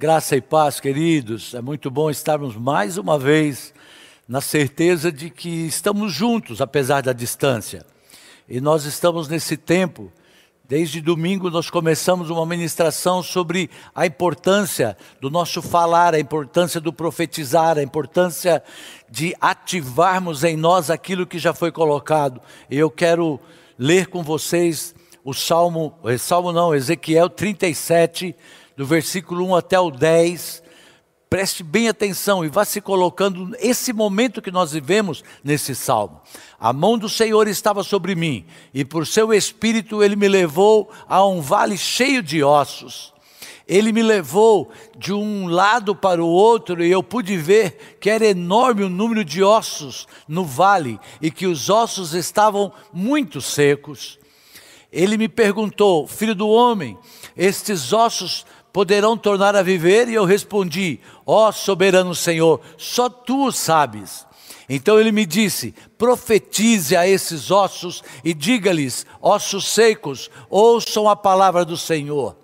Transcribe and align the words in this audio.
Graça 0.00 0.34
e 0.34 0.40
paz, 0.40 0.80
queridos. 0.80 1.52
É 1.52 1.60
muito 1.60 1.90
bom 1.90 2.08
estarmos 2.08 2.56
mais 2.56 2.96
uma 2.96 3.18
vez 3.18 3.74
na 4.26 4.40
certeza 4.40 5.12
de 5.12 5.28
que 5.28 5.66
estamos 5.66 6.10
juntos, 6.10 6.62
apesar 6.62 7.02
da 7.02 7.12
distância. 7.12 7.84
E 8.48 8.62
nós 8.62 8.86
estamos 8.86 9.28
nesse 9.28 9.58
tempo. 9.58 10.10
Desde 10.66 11.02
domingo 11.02 11.50
nós 11.50 11.68
começamos 11.68 12.30
uma 12.30 12.46
ministração 12.46 13.22
sobre 13.22 13.68
a 13.94 14.06
importância 14.06 14.96
do 15.20 15.28
nosso 15.28 15.60
falar, 15.60 16.14
a 16.14 16.18
importância 16.18 16.80
do 16.80 16.94
profetizar, 16.94 17.76
a 17.76 17.82
importância 17.82 18.62
de 19.06 19.36
ativarmos 19.38 20.44
em 20.44 20.56
nós 20.56 20.88
aquilo 20.88 21.26
que 21.26 21.38
já 21.38 21.52
foi 21.52 21.70
colocado. 21.70 22.40
E 22.70 22.78
eu 22.78 22.90
quero 22.90 23.38
ler 23.78 24.06
com 24.06 24.22
vocês 24.22 24.94
o 25.22 25.34
Salmo, 25.34 25.92
eh, 26.06 26.16
Salmo 26.16 26.52
não, 26.52 26.74
Ezequiel 26.74 27.28
37, 27.28 28.34
do 28.80 28.86
versículo 28.86 29.44
1 29.48 29.56
até 29.56 29.78
o 29.78 29.90
10. 29.90 30.62
Preste 31.28 31.62
bem 31.62 31.86
atenção 31.86 32.42
e 32.42 32.48
vá 32.48 32.64
se 32.64 32.80
colocando 32.80 33.54
esse 33.60 33.92
momento 33.92 34.40
que 34.40 34.50
nós 34.50 34.72
vivemos 34.72 35.22
nesse 35.44 35.74
salmo. 35.74 36.22
A 36.58 36.72
mão 36.72 36.96
do 36.96 37.06
Senhor 37.06 37.46
estava 37.46 37.82
sobre 37.82 38.14
mim, 38.14 38.46
e 38.72 38.82
por 38.82 39.06
seu 39.06 39.34
espírito 39.34 40.02
ele 40.02 40.16
me 40.16 40.28
levou 40.28 40.90
a 41.06 41.26
um 41.26 41.42
vale 41.42 41.76
cheio 41.76 42.22
de 42.22 42.42
ossos. 42.42 43.12
Ele 43.68 43.92
me 43.92 44.02
levou 44.02 44.70
de 44.96 45.12
um 45.12 45.46
lado 45.46 45.94
para 45.94 46.24
o 46.24 46.26
outro 46.26 46.82
e 46.82 46.90
eu 46.90 47.02
pude 47.02 47.36
ver 47.36 47.98
que 48.00 48.08
era 48.08 48.28
enorme 48.28 48.82
o 48.82 48.88
número 48.88 49.22
de 49.26 49.42
ossos 49.42 50.08
no 50.26 50.42
vale 50.42 50.98
e 51.20 51.30
que 51.30 51.46
os 51.46 51.68
ossos 51.68 52.14
estavam 52.14 52.72
muito 52.94 53.42
secos. 53.42 54.18
Ele 54.92 55.16
me 55.16 55.28
perguntou, 55.28 56.06
filho 56.06 56.34
do 56.34 56.48
homem, 56.48 56.98
estes 57.36 57.92
ossos 57.92 58.44
poderão 58.72 59.16
tornar 59.16 59.56
a 59.56 59.62
viver? 59.62 60.08
E 60.08 60.14
eu 60.14 60.24
respondi: 60.24 61.00
Ó 61.26 61.48
oh, 61.48 61.52
soberano 61.52 62.14
Senhor, 62.14 62.60
só 62.76 63.08
tu 63.08 63.46
o 63.46 63.52
sabes. 63.52 64.26
Então 64.68 65.00
ele 65.00 65.10
me 65.10 65.26
disse: 65.26 65.74
profetize 65.98 66.96
a 66.96 67.06
esses 67.06 67.50
ossos 67.50 68.04
e 68.24 68.32
diga-lhes, 68.32 69.04
ossos 69.20 69.66
secos, 69.66 70.30
ouçam 70.48 71.08
a 71.08 71.16
palavra 71.16 71.64
do 71.64 71.76
Senhor. 71.76 72.36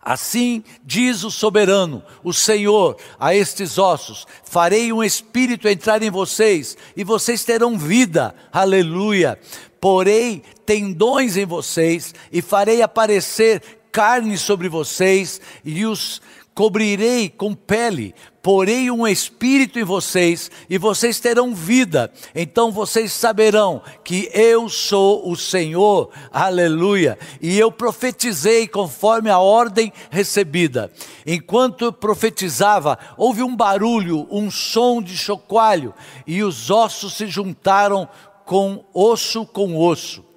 Assim 0.00 0.62
diz 0.84 1.24
o 1.24 1.30
soberano, 1.32 2.00
o 2.22 2.32
Senhor, 2.32 2.96
a 3.18 3.34
estes 3.34 3.76
ossos: 3.76 4.24
farei 4.44 4.92
um 4.92 5.02
espírito 5.02 5.66
entrar 5.66 6.00
em 6.00 6.10
vocês 6.10 6.76
e 6.96 7.02
vocês 7.02 7.44
terão 7.44 7.76
vida. 7.76 8.32
Aleluia. 8.52 9.36
Porei 9.80 10.44
tendões 10.64 11.36
em 11.36 11.44
vocês 11.44 12.14
e 12.32 12.40
farei 12.40 12.82
aparecer 12.82 13.62
carne 13.96 14.36
sobre 14.36 14.68
vocês 14.68 15.40
e 15.64 15.86
os 15.86 16.20
cobrirei 16.54 17.30
com 17.30 17.54
pele, 17.54 18.14
porei 18.42 18.90
um 18.90 19.06
espírito 19.06 19.78
em 19.78 19.84
vocês 19.84 20.50
e 20.68 20.76
vocês 20.76 21.18
terão 21.18 21.54
vida. 21.54 22.12
Então 22.34 22.70
vocês 22.70 23.10
saberão 23.10 23.80
que 24.04 24.28
eu 24.34 24.68
sou 24.68 25.30
o 25.30 25.34
Senhor. 25.34 26.10
Aleluia. 26.30 27.18
E 27.40 27.58
eu 27.58 27.72
profetizei 27.72 28.68
conforme 28.68 29.30
a 29.30 29.38
ordem 29.38 29.90
recebida. 30.10 30.92
Enquanto 31.26 31.86
eu 31.86 31.92
profetizava, 31.92 32.98
houve 33.16 33.42
um 33.42 33.56
barulho, 33.56 34.28
um 34.30 34.50
som 34.50 35.00
de 35.00 35.16
chocalho, 35.16 35.94
e 36.26 36.42
os 36.42 36.70
ossos 36.70 37.14
se 37.14 37.26
juntaram 37.28 38.06
com 38.44 38.84
osso 38.92 39.46
com 39.46 39.74
osso. 39.74 40.35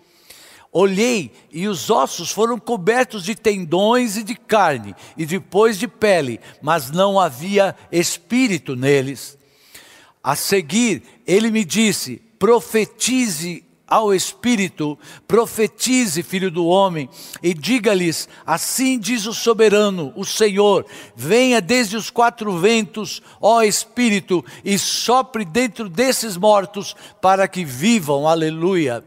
Olhei 0.71 1.31
e 1.51 1.67
os 1.67 1.89
ossos 1.89 2.31
foram 2.31 2.59
cobertos 2.59 3.23
de 3.23 3.33
tendões 3.33 4.17
e 4.17 4.23
de 4.23 4.35
carne, 4.35 4.95
e 5.17 5.25
depois 5.25 5.79
de 5.79 5.87
pele, 5.87 6.39
mas 6.61 6.91
não 6.91 7.19
havia 7.19 7.75
espírito 7.91 8.75
neles. 8.75 9.37
A 10.23 10.35
seguir, 10.35 11.01
ele 11.25 11.49
me 11.49 11.65
disse: 11.65 12.21
profetize 12.37 13.65
ao 13.89 14.13
Espírito, 14.13 14.97
profetize, 15.27 16.21
filho 16.21 16.52
do 16.52 16.67
homem, 16.67 17.09
e 17.41 17.53
diga-lhes: 17.55 18.29
Assim 18.45 18.99
diz 18.99 19.25
o 19.25 19.33
soberano, 19.33 20.13
o 20.15 20.23
Senhor: 20.23 20.85
venha 21.15 21.59
desde 21.59 21.97
os 21.97 22.11
quatro 22.11 22.55
ventos, 22.59 23.21
ó 23.41 23.63
Espírito, 23.63 24.45
e 24.63 24.77
sopre 24.77 25.43
dentro 25.43 25.89
desses 25.89 26.37
mortos, 26.37 26.95
para 27.19 27.47
que 27.47 27.65
vivam. 27.65 28.27
Aleluia. 28.27 29.03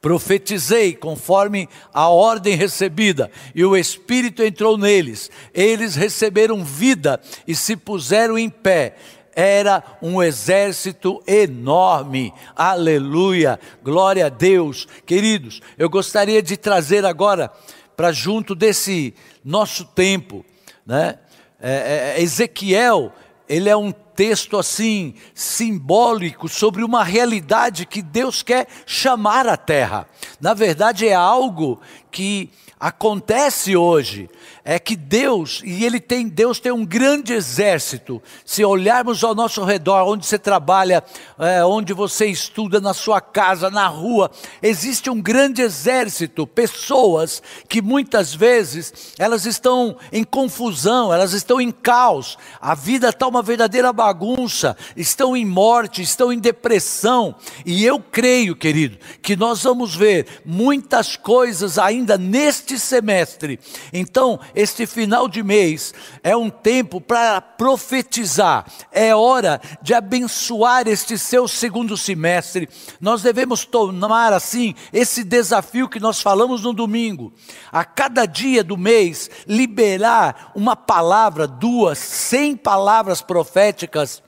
Profetizei 0.00 0.94
conforme 0.94 1.68
a 1.92 2.08
ordem 2.08 2.54
recebida, 2.54 3.30
e 3.54 3.64
o 3.64 3.76
Espírito 3.76 4.42
entrou 4.42 4.78
neles. 4.78 5.30
Eles 5.52 5.96
receberam 5.96 6.64
vida 6.64 7.20
e 7.46 7.54
se 7.54 7.76
puseram 7.76 8.38
em 8.38 8.48
pé. 8.48 8.94
Era 9.34 9.82
um 10.02 10.22
exército 10.22 11.22
enorme, 11.26 12.32
aleluia, 12.56 13.58
glória 13.82 14.26
a 14.26 14.28
Deus. 14.28 14.86
Queridos, 15.06 15.60
eu 15.76 15.88
gostaria 15.88 16.42
de 16.42 16.56
trazer 16.56 17.04
agora 17.04 17.52
para 17.96 18.12
junto 18.12 18.54
desse 18.54 19.14
nosso 19.44 19.84
tempo, 19.84 20.44
né? 20.86 21.18
É, 21.60 22.14
é, 22.16 22.22
Ezequiel, 22.22 23.12
ele 23.48 23.68
é 23.68 23.76
um 23.76 23.92
texto 24.18 24.58
assim 24.58 25.14
simbólico 25.32 26.48
sobre 26.48 26.82
uma 26.82 27.04
realidade 27.04 27.86
que 27.86 28.02
Deus 28.02 28.42
quer 28.42 28.66
chamar 28.84 29.46
à 29.46 29.56
terra. 29.56 30.08
Na 30.40 30.54
verdade, 30.54 31.06
é 31.06 31.14
algo 31.14 31.80
que 32.10 32.50
acontece 32.80 33.76
hoje 33.76 34.28
é 34.70 34.78
que 34.78 34.94
Deus, 34.94 35.62
e 35.64 35.82
ele 35.82 35.98
tem, 35.98 36.28
Deus 36.28 36.60
tem 36.60 36.70
um 36.70 36.84
grande 36.84 37.32
exército. 37.32 38.22
Se 38.44 38.62
olharmos 38.62 39.24
ao 39.24 39.34
nosso 39.34 39.64
redor, 39.64 40.06
onde 40.06 40.26
você 40.26 40.38
trabalha, 40.38 41.02
é, 41.38 41.64
onde 41.64 41.94
você 41.94 42.26
estuda, 42.26 42.78
na 42.78 42.92
sua 42.92 43.18
casa, 43.18 43.70
na 43.70 43.86
rua, 43.86 44.30
existe 44.62 45.08
um 45.08 45.22
grande 45.22 45.62
exército, 45.62 46.46
pessoas 46.46 47.42
que 47.66 47.80
muitas 47.80 48.34
vezes 48.34 49.14
elas 49.18 49.46
estão 49.46 49.96
em 50.12 50.22
confusão, 50.22 51.14
elas 51.14 51.32
estão 51.32 51.58
em 51.58 51.70
caos, 51.70 52.36
a 52.60 52.74
vida 52.74 53.08
está 53.08 53.26
uma 53.26 53.40
verdadeira 53.40 53.90
bagunça, 53.90 54.76
estão 54.94 55.34
em 55.34 55.46
morte, 55.46 56.02
estão 56.02 56.30
em 56.30 56.38
depressão, 56.38 57.34
e 57.64 57.86
eu 57.86 57.98
creio, 57.98 58.54
querido, 58.54 58.98
que 59.22 59.34
nós 59.34 59.62
vamos 59.62 59.96
ver 59.96 60.26
muitas 60.44 61.16
coisas 61.16 61.78
ainda 61.78 62.18
neste 62.18 62.78
semestre. 62.78 63.58
Então, 63.94 64.38
este 64.58 64.86
final 64.86 65.28
de 65.28 65.40
mês 65.40 65.94
é 66.20 66.36
um 66.36 66.50
tempo 66.50 67.00
para 67.00 67.40
profetizar, 67.40 68.66
é 68.90 69.14
hora 69.14 69.60
de 69.80 69.94
abençoar 69.94 70.88
este 70.88 71.16
seu 71.16 71.46
segundo 71.46 71.96
semestre. 71.96 72.68
Nós 73.00 73.22
devemos 73.22 73.64
tomar 73.64 74.32
assim 74.32 74.74
esse 74.92 75.22
desafio 75.22 75.88
que 75.88 76.00
nós 76.00 76.20
falamos 76.20 76.64
no 76.64 76.72
domingo, 76.72 77.32
a 77.70 77.84
cada 77.84 78.26
dia 78.26 78.64
do 78.64 78.76
mês, 78.76 79.30
liberar 79.46 80.50
uma 80.56 80.74
palavra, 80.74 81.46
duas, 81.46 81.96
cem 81.98 82.56
palavras 82.56 83.22
proféticas 83.22 84.24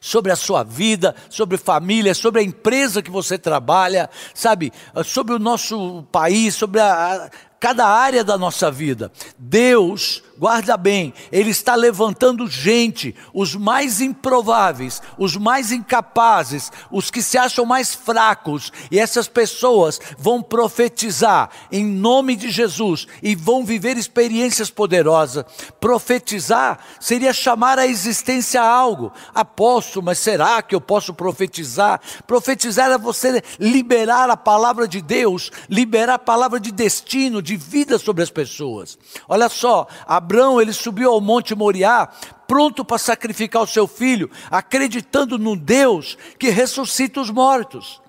sobre 0.00 0.30
a 0.30 0.36
sua 0.36 0.62
vida, 0.62 1.14
sobre 1.28 1.56
família, 1.56 2.14
sobre 2.14 2.40
a 2.40 2.44
empresa 2.44 3.02
que 3.02 3.10
você 3.10 3.38
trabalha, 3.38 4.10
sabe, 4.34 4.72
sobre 5.04 5.34
o 5.34 5.38
nosso 5.38 6.04
país, 6.12 6.54
sobre 6.54 6.80
a, 6.80 7.30
cada 7.60 7.86
área 7.86 8.22
da 8.22 8.36
nossa 8.38 8.70
vida. 8.70 9.10
Deus 9.38 10.22
guarda 10.38 10.76
bem, 10.76 11.12
Ele 11.32 11.50
está 11.50 11.74
levantando 11.74 12.46
gente, 12.48 13.14
os 13.32 13.54
mais 13.54 14.00
improváveis, 14.00 15.00
os 15.18 15.36
mais 15.36 15.72
incapazes, 15.72 16.70
os 16.90 17.10
que 17.10 17.22
se 17.22 17.38
acham 17.38 17.64
mais 17.64 17.94
fracos, 17.94 18.72
e 18.90 18.98
essas 18.98 19.28
pessoas 19.28 20.00
vão 20.18 20.42
profetizar 20.42 21.50
em 21.70 21.84
nome 21.84 22.36
de 22.36 22.50
Jesus 22.50 23.06
e 23.22 23.34
vão 23.34 23.64
viver 23.64 23.96
experiências 23.96 24.70
poderosas. 24.70 25.44
Profetizar 25.80 26.78
seria 27.00 27.32
chamar 27.32 27.78
à 27.78 27.86
existência 27.86 28.62
algo. 28.62 29.12
Apóstolo, 29.34 30.04
mas 30.04 30.18
será 30.18 30.62
que 30.62 30.74
eu 30.74 30.80
posso 30.80 31.14
profetizar? 31.14 32.00
Profetizar 32.26 32.90
é 32.90 32.98
você 32.98 33.42
liberar 33.58 34.30
a 34.30 34.36
palavra 34.36 34.86
de 34.86 35.00
Deus, 35.00 35.50
liberar 35.68 36.14
a 36.14 36.18
palavra 36.18 36.60
de 36.60 36.70
destino, 36.70 37.42
de 37.42 37.56
vida 37.56 37.98
sobre 37.98 38.22
as 38.22 38.30
pessoas. 38.30 38.98
Olha 39.28 39.48
só, 39.48 39.86
a 40.06 40.20
Abraão, 40.26 40.60
ele 40.60 40.72
subiu 40.72 41.12
ao 41.12 41.20
Monte 41.20 41.54
Moriá, 41.54 42.08
pronto 42.48 42.84
para 42.84 42.98
sacrificar 42.98 43.62
o 43.62 43.66
seu 43.66 43.86
filho, 43.86 44.28
acreditando 44.50 45.38
no 45.38 45.54
Deus 45.54 46.18
que 46.36 46.50
ressuscita 46.50 47.20
os 47.20 47.30
mortos. 47.30 48.02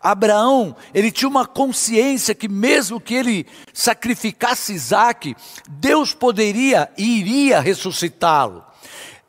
Abraão, 0.00 0.76
ele 0.94 1.10
tinha 1.10 1.28
uma 1.28 1.44
consciência 1.44 2.32
que 2.32 2.46
mesmo 2.46 3.00
que 3.00 3.12
ele 3.12 3.44
sacrificasse 3.72 4.72
Isaac, 4.72 5.34
Deus 5.68 6.14
poderia 6.14 6.88
e 6.96 7.18
iria 7.18 7.58
ressuscitá-lo. 7.58 8.64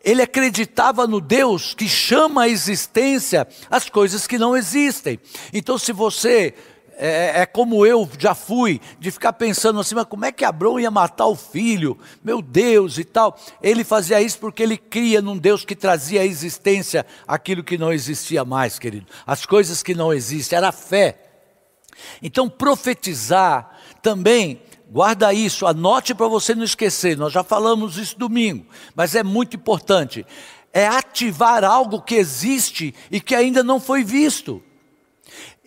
Ele 0.03 0.21
acreditava 0.21 1.07
no 1.07 1.19
Deus 1.19 1.73
que 1.73 1.89
chama 1.89 2.43
à 2.43 2.47
existência 2.47 3.47
as 3.71 3.89
coisas 3.89 4.27
que 4.27 4.37
não 4.37 4.55
existem. 4.55 5.19
Então, 5.51 5.79
se 5.79 5.91
você 5.91 6.53
é, 6.97 7.41
é, 7.41 7.45
como 7.45 7.85
eu 7.85 8.09
já 8.17 8.33
fui, 8.33 8.79
de 8.99 9.11
ficar 9.11 9.33
pensando 9.33 9.79
assim, 9.79 9.95
mas 9.95 10.05
como 10.05 10.25
é 10.25 10.31
que 10.31 10.45
Abraão 10.45 10.79
ia 10.79 10.91
matar 10.91 11.27
o 11.27 11.35
filho? 11.35 11.97
Meu 12.23 12.41
Deus 12.41 12.97
e 12.97 13.03
tal. 13.03 13.37
Ele 13.61 13.83
fazia 13.83 14.21
isso 14.21 14.39
porque 14.39 14.63
ele 14.63 14.77
cria 14.77 15.21
num 15.21 15.37
Deus 15.37 15.65
que 15.65 15.75
trazia 15.75 16.21
à 16.21 16.25
existência 16.25 17.05
aquilo 17.27 17.63
que 17.63 17.77
não 17.77 17.91
existia 17.91 18.45
mais, 18.45 18.79
querido. 18.79 19.07
As 19.25 19.45
coisas 19.45 19.83
que 19.83 19.93
não 19.93 20.13
existem, 20.13 20.57
era 20.57 20.71
fé. 20.71 21.21
Então, 22.21 22.49
profetizar 22.49 23.71
também 24.01 24.61
Guarda 24.87 25.33
isso, 25.33 25.65
anote 25.65 26.13
para 26.13 26.27
você 26.27 26.53
não 26.53 26.63
esquecer. 26.63 27.17
Nós 27.17 27.33
já 27.33 27.43
falamos 27.43 27.97
isso 27.97 28.17
domingo, 28.17 28.65
mas 28.95 29.15
é 29.15 29.23
muito 29.23 29.55
importante. 29.55 30.25
É 30.71 30.87
ativar 30.87 31.63
algo 31.63 32.01
que 32.01 32.15
existe 32.15 32.93
e 33.09 33.19
que 33.19 33.33
ainda 33.33 33.63
não 33.63 33.79
foi 33.79 34.03
visto. 34.03 34.61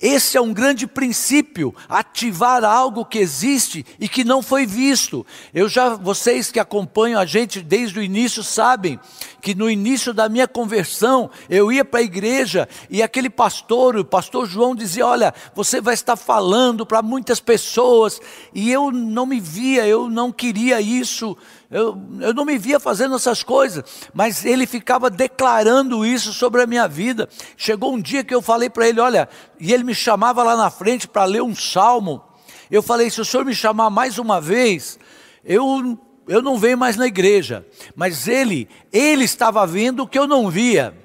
Esse 0.00 0.36
é 0.36 0.40
um 0.40 0.52
grande 0.52 0.86
princípio, 0.86 1.74
ativar 1.88 2.64
algo 2.64 3.04
que 3.04 3.18
existe 3.18 3.84
e 3.98 4.08
que 4.08 4.22
não 4.22 4.40
foi 4.40 4.64
visto. 4.64 5.26
Eu 5.52 5.68
já, 5.68 5.96
vocês 5.96 6.52
que 6.52 6.60
acompanham 6.60 7.20
a 7.20 7.26
gente 7.26 7.60
desde 7.60 7.98
o 7.98 8.02
início 8.02 8.44
sabem 8.44 9.00
que 9.40 9.56
no 9.56 9.68
início 9.68 10.14
da 10.14 10.28
minha 10.28 10.46
conversão, 10.46 11.28
eu 11.50 11.72
ia 11.72 11.84
para 11.84 11.98
a 11.98 12.02
igreja 12.02 12.68
e 12.88 13.02
aquele 13.02 13.28
pastor, 13.28 13.96
o 13.96 14.04
pastor 14.04 14.46
João 14.46 14.74
dizia: 14.74 15.04
"Olha, 15.04 15.34
você 15.52 15.80
vai 15.80 15.94
estar 15.94 16.16
falando 16.16 16.86
para 16.86 17.02
muitas 17.02 17.40
pessoas", 17.40 18.20
e 18.54 18.70
eu 18.70 18.92
não 18.92 19.26
me 19.26 19.40
via, 19.40 19.84
eu 19.84 20.08
não 20.08 20.30
queria 20.30 20.80
isso 20.80 21.36
eu, 21.70 22.00
eu 22.20 22.32
não 22.32 22.46
me 22.46 22.56
via 22.56 22.80
fazendo 22.80 23.14
essas 23.14 23.42
coisas, 23.42 23.84
mas 24.14 24.44
ele 24.46 24.66
ficava 24.66 25.10
declarando 25.10 26.04
isso 26.04 26.32
sobre 26.32 26.62
a 26.62 26.66
minha 26.66 26.88
vida. 26.88 27.28
Chegou 27.58 27.92
um 27.92 28.00
dia 28.00 28.24
que 28.24 28.34
eu 28.34 28.40
falei 28.40 28.70
para 28.70 28.88
ele: 28.88 29.00
olha, 29.00 29.28
e 29.60 29.72
ele 29.72 29.84
me 29.84 29.94
chamava 29.94 30.42
lá 30.42 30.56
na 30.56 30.70
frente 30.70 31.06
para 31.06 31.24
ler 31.24 31.42
um 31.42 31.54
salmo. 31.54 32.22
Eu 32.70 32.82
falei: 32.82 33.10
se 33.10 33.20
o 33.20 33.24
senhor 33.24 33.44
me 33.44 33.54
chamar 33.54 33.90
mais 33.90 34.18
uma 34.18 34.40
vez, 34.40 34.98
eu, 35.44 35.98
eu 36.26 36.40
não 36.40 36.56
venho 36.56 36.78
mais 36.78 36.96
na 36.96 37.06
igreja. 37.06 37.66
Mas 37.94 38.26
ele, 38.26 38.66
ele 38.90 39.24
estava 39.24 39.66
vendo 39.66 40.04
o 40.04 40.08
que 40.08 40.18
eu 40.18 40.26
não 40.26 40.50
via. 40.50 40.96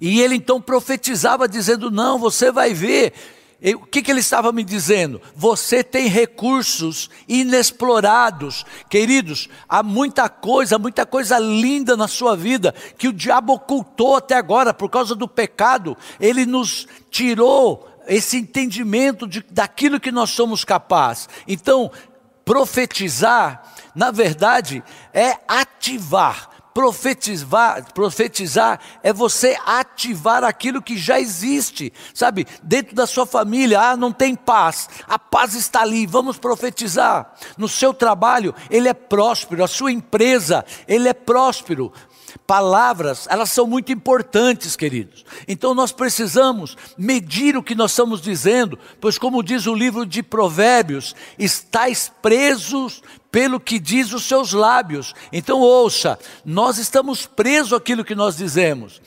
E 0.00 0.20
ele 0.20 0.36
então 0.36 0.60
profetizava, 0.60 1.48
dizendo: 1.48 1.90
Não, 1.90 2.20
você 2.20 2.52
vai 2.52 2.72
ver 2.72 3.12
o 3.74 3.86
que, 3.86 4.02
que 4.02 4.10
ele 4.10 4.20
estava 4.20 4.52
me 4.52 4.62
dizendo? 4.62 5.20
Você 5.34 5.82
tem 5.82 6.08
recursos 6.08 7.08
inexplorados, 7.26 8.66
queridos. 8.90 9.48
Há 9.66 9.82
muita 9.82 10.28
coisa, 10.28 10.78
muita 10.78 11.06
coisa 11.06 11.38
linda 11.38 11.96
na 11.96 12.06
sua 12.06 12.36
vida 12.36 12.74
que 12.98 13.08
o 13.08 13.12
diabo 13.12 13.54
ocultou 13.54 14.16
até 14.16 14.34
agora 14.34 14.74
por 14.74 14.90
causa 14.90 15.14
do 15.14 15.26
pecado. 15.26 15.96
Ele 16.20 16.44
nos 16.44 16.86
tirou 17.10 17.88
esse 18.06 18.36
entendimento 18.36 19.26
de, 19.26 19.42
daquilo 19.50 19.98
que 19.98 20.12
nós 20.12 20.30
somos 20.30 20.62
capazes. 20.62 21.28
Então, 21.48 21.90
profetizar, 22.44 23.62
na 23.94 24.10
verdade, 24.10 24.84
é 25.14 25.38
ativar 25.48 26.50
Profetizar, 26.76 27.90
profetizar 27.94 28.78
é 29.02 29.10
você 29.10 29.56
ativar 29.64 30.44
aquilo 30.44 30.82
que 30.82 30.98
já 30.98 31.18
existe, 31.18 31.90
sabe? 32.12 32.46
Dentro 32.62 32.94
da 32.94 33.06
sua 33.06 33.24
família, 33.24 33.80
ah, 33.80 33.96
não 33.96 34.12
tem 34.12 34.34
paz, 34.34 34.86
a 35.08 35.18
paz 35.18 35.54
está 35.54 35.80
ali, 35.80 36.06
vamos 36.06 36.36
profetizar. 36.36 37.32
No 37.56 37.66
seu 37.66 37.94
trabalho, 37.94 38.54
ele 38.68 38.90
é 38.90 38.92
próspero, 38.92 39.64
a 39.64 39.66
sua 39.66 39.90
empresa, 39.90 40.66
ele 40.86 41.08
é 41.08 41.14
próspero. 41.14 41.90
Palavras, 42.46 43.26
elas 43.28 43.50
são 43.50 43.66
muito 43.66 43.90
importantes, 43.90 44.76
queridos. 44.76 45.24
Então 45.48 45.74
nós 45.74 45.90
precisamos 45.90 46.76
medir 46.96 47.56
o 47.56 47.62
que 47.62 47.74
nós 47.74 47.90
estamos 47.90 48.20
dizendo, 48.20 48.78
pois, 49.00 49.18
como 49.18 49.42
diz 49.42 49.66
o 49.66 49.74
livro 49.74 50.06
de 50.06 50.22
Provérbios, 50.22 51.16
estáis 51.36 52.12
presos 52.22 53.02
pelo 53.32 53.58
que 53.58 53.80
diz 53.80 54.12
os 54.12 54.24
seus 54.24 54.52
lábios. 54.52 55.12
Então 55.32 55.58
ouça, 55.58 56.18
nós 56.44 56.78
estamos 56.78 57.26
presos 57.26 57.72
àquilo 57.72 58.04
que 58.04 58.14
nós 58.14 58.36
dizemos. 58.36 59.02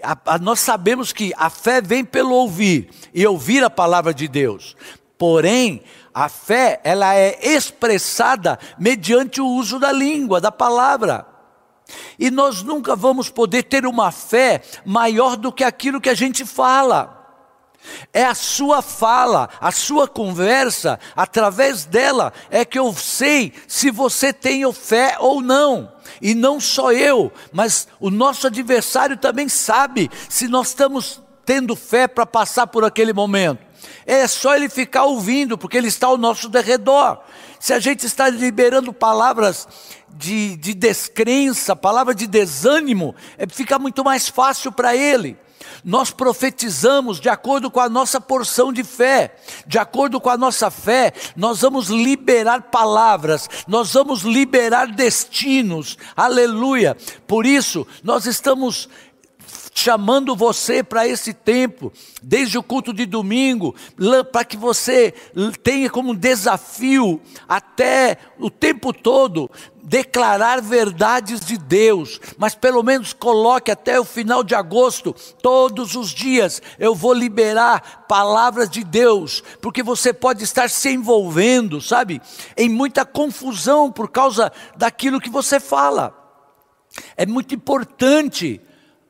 A, 0.00 0.16
a, 0.34 0.38
nós 0.38 0.60
sabemos 0.60 1.12
que 1.12 1.32
a 1.36 1.50
fé 1.50 1.80
vem 1.80 2.04
pelo 2.04 2.34
ouvir 2.34 2.88
e 3.12 3.26
ouvir 3.26 3.64
a 3.64 3.70
palavra 3.70 4.14
de 4.14 4.28
Deus. 4.28 4.76
Porém, 5.18 5.82
a 6.14 6.28
fé 6.28 6.80
ela 6.84 7.16
é 7.16 7.38
expressada 7.42 8.58
mediante 8.78 9.40
o 9.40 9.46
uso 9.46 9.80
da 9.80 9.90
língua, 9.90 10.40
da 10.40 10.52
palavra. 10.52 11.35
E 12.18 12.30
nós 12.30 12.62
nunca 12.62 12.96
vamos 12.96 13.28
poder 13.28 13.64
ter 13.64 13.86
uma 13.86 14.10
fé 14.10 14.62
maior 14.84 15.36
do 15.36 15.52
que 15.52 15.64
aquilo 15.64 16.00
que 16.00 16.10
a 16.10 16.14
gente 16.14 16.44
fala. 16.44 17.16
É 18.12 18.24
a 18.24 18.34
sua 18.34 18.82
fala, 18.82 19.48
a 19.60 19.70
sua 19.70 20.08
conversa, 20.08 20.98
através 21.14 21.84
dela 21.84 22.32
é 22.50 22.64
que 22.64 22.78
eu 22.78 22.92
sei 22.92 23.52
se 23.68 23.90
você 23.90 24.32
tem 24.32 24.70
fé 24.72 25.16
ou 25.20 25.40
não. 25.40 25.92
E 26.20 26.34
não 26.34 26.58
só 26.58 26.92
eu, 26.92 27.32
mas 27.52 27.86
o 28.00 28.10
nosso 28.10 28.46
adversário 28.46 29.16
também 29.16 29.48
sabe 29.48 30.10
se 30.28 30.48
nós 30.48 30.68
estamos 30.68 31.22
tendo 31.44 31.76
fé 31.76 32.08
para 32.08 32.26
passar 32.26 32.66
por 32.66 32.84
aquele 32.84 33.12
momento. 33.12 33.64
É 34.04 34.26
só 34.26 34.54
ele 34.54 34.68
ficar 34.68 35.04
ouvindo, 35.04 35.58
porque 35.58 35.76
ele 35.76 35.88
está 35.88 36.06
ao 36.06 36.16
nosso 36.16 36.48
derredor. 36.48 37.20
Se 37.66 37.72
a 37.72 37.80
gente 37.80 38.06
está 38.06 38.30
liberando 38.30 38.92
palavras 38.92 39.66
de, 40.14 40.56
de 40.56 40.72
descrença, 40.72 41.74
palavra 41.74 42.14
de 42.14 42.24
desânimo, 42.24 43.12
é, 43.36 43.44
fica 43.44 43.76
muito 43.76 44.04
mais 44.04 44.28
fácil 44.28 44.70
para 44.70 44.94
ele. 44.94 45.36
Nós 45.84 46.12
profetizamos 46.12 47.18
de 47.18 47.28
acordo 47.28 47.68
com 47.68 47.80
a 47.80 47.88
nossa 47.88 48.20
porção 48.20 48.72
de 48.72 48.84
fé, 48.84 49.34
de 49.66 49.80
acordo 49.80 50.20
com 50.20 50.30
a 50.30 50.36
nossa 50.36 50.70
fé, 50.70 51.12
nós 51.34 51.60
vamos 51.60 51.88
liberar 51.88 52.70
palavras, 52.70 53.50
nós 53.66 53.92
vamos 53.94 54.22
liberar 54.22 54.86
destinos, 54.86 55.98
aleluia. 56.16 56.96
Por 57.26 57.44
isso, 57.44 57.84
nós 58.00 58.26
estamos 58.26 58.88
chamando 59.78 60.34
você 60.34 60.82
para 60.82 61.06
esse 61.06 61.34
tempo, 61.34 61.92
desde 62.22 62.56
o 62.56 62.62
culto 62.62 62.94
de 62.94 63.04
domingo, 63.04 63.74
para 64.32 64.42
que 64.42 64.56
você 64.56 65.12
tenha 65.62 65.90
como 65.90 66.16
desafio, 66.16 67.20
até 67.46 68.16
o 68.38 68.48
tempo 68.50 68.90
todo, 68.90 69.50
declarar 69.82 70.62
verdades 70.62 71.40
de 71.40 71.58
Deus, 71.58 72.18
mas 72.38 72.54
pelo 72.54 72.82
menos 72.82 73.12
coloque 73.12 73.70
até 73.70 74.00
o 74.00 74.04
final 74.04 74.42
de 74.42 74.54
agosto, 74.54 75.14
todos 75.42 75.94
os 75.94 76.08
dias, 76.08 76.62
eu 76.78 76.94
vou 76.94 77.12
liberar 77.12 78.06
palavras 78.08 78.70
de 78.70 78.82
Deus, 78.82 79.44
porque 79.60 79.82
você 79.82 80.10
pode 80.10 80.42
estar 80.42 80.70
se 80.70 80.88
envolvendo, 80.88 81.82
sabe, 81.82 82.22
em 82.56 82.70
muita 82.70 83.04
confusão 83.04 83.92
por 83.92 84.10
causa 84.10 84.50
daquilo 84.74 85.20
que 85.20 85.28
você 85.28 85.60
fala. 85.60 86.16
É 87.14 87.26
muito 87.26 87.54
importante 87.54 88.58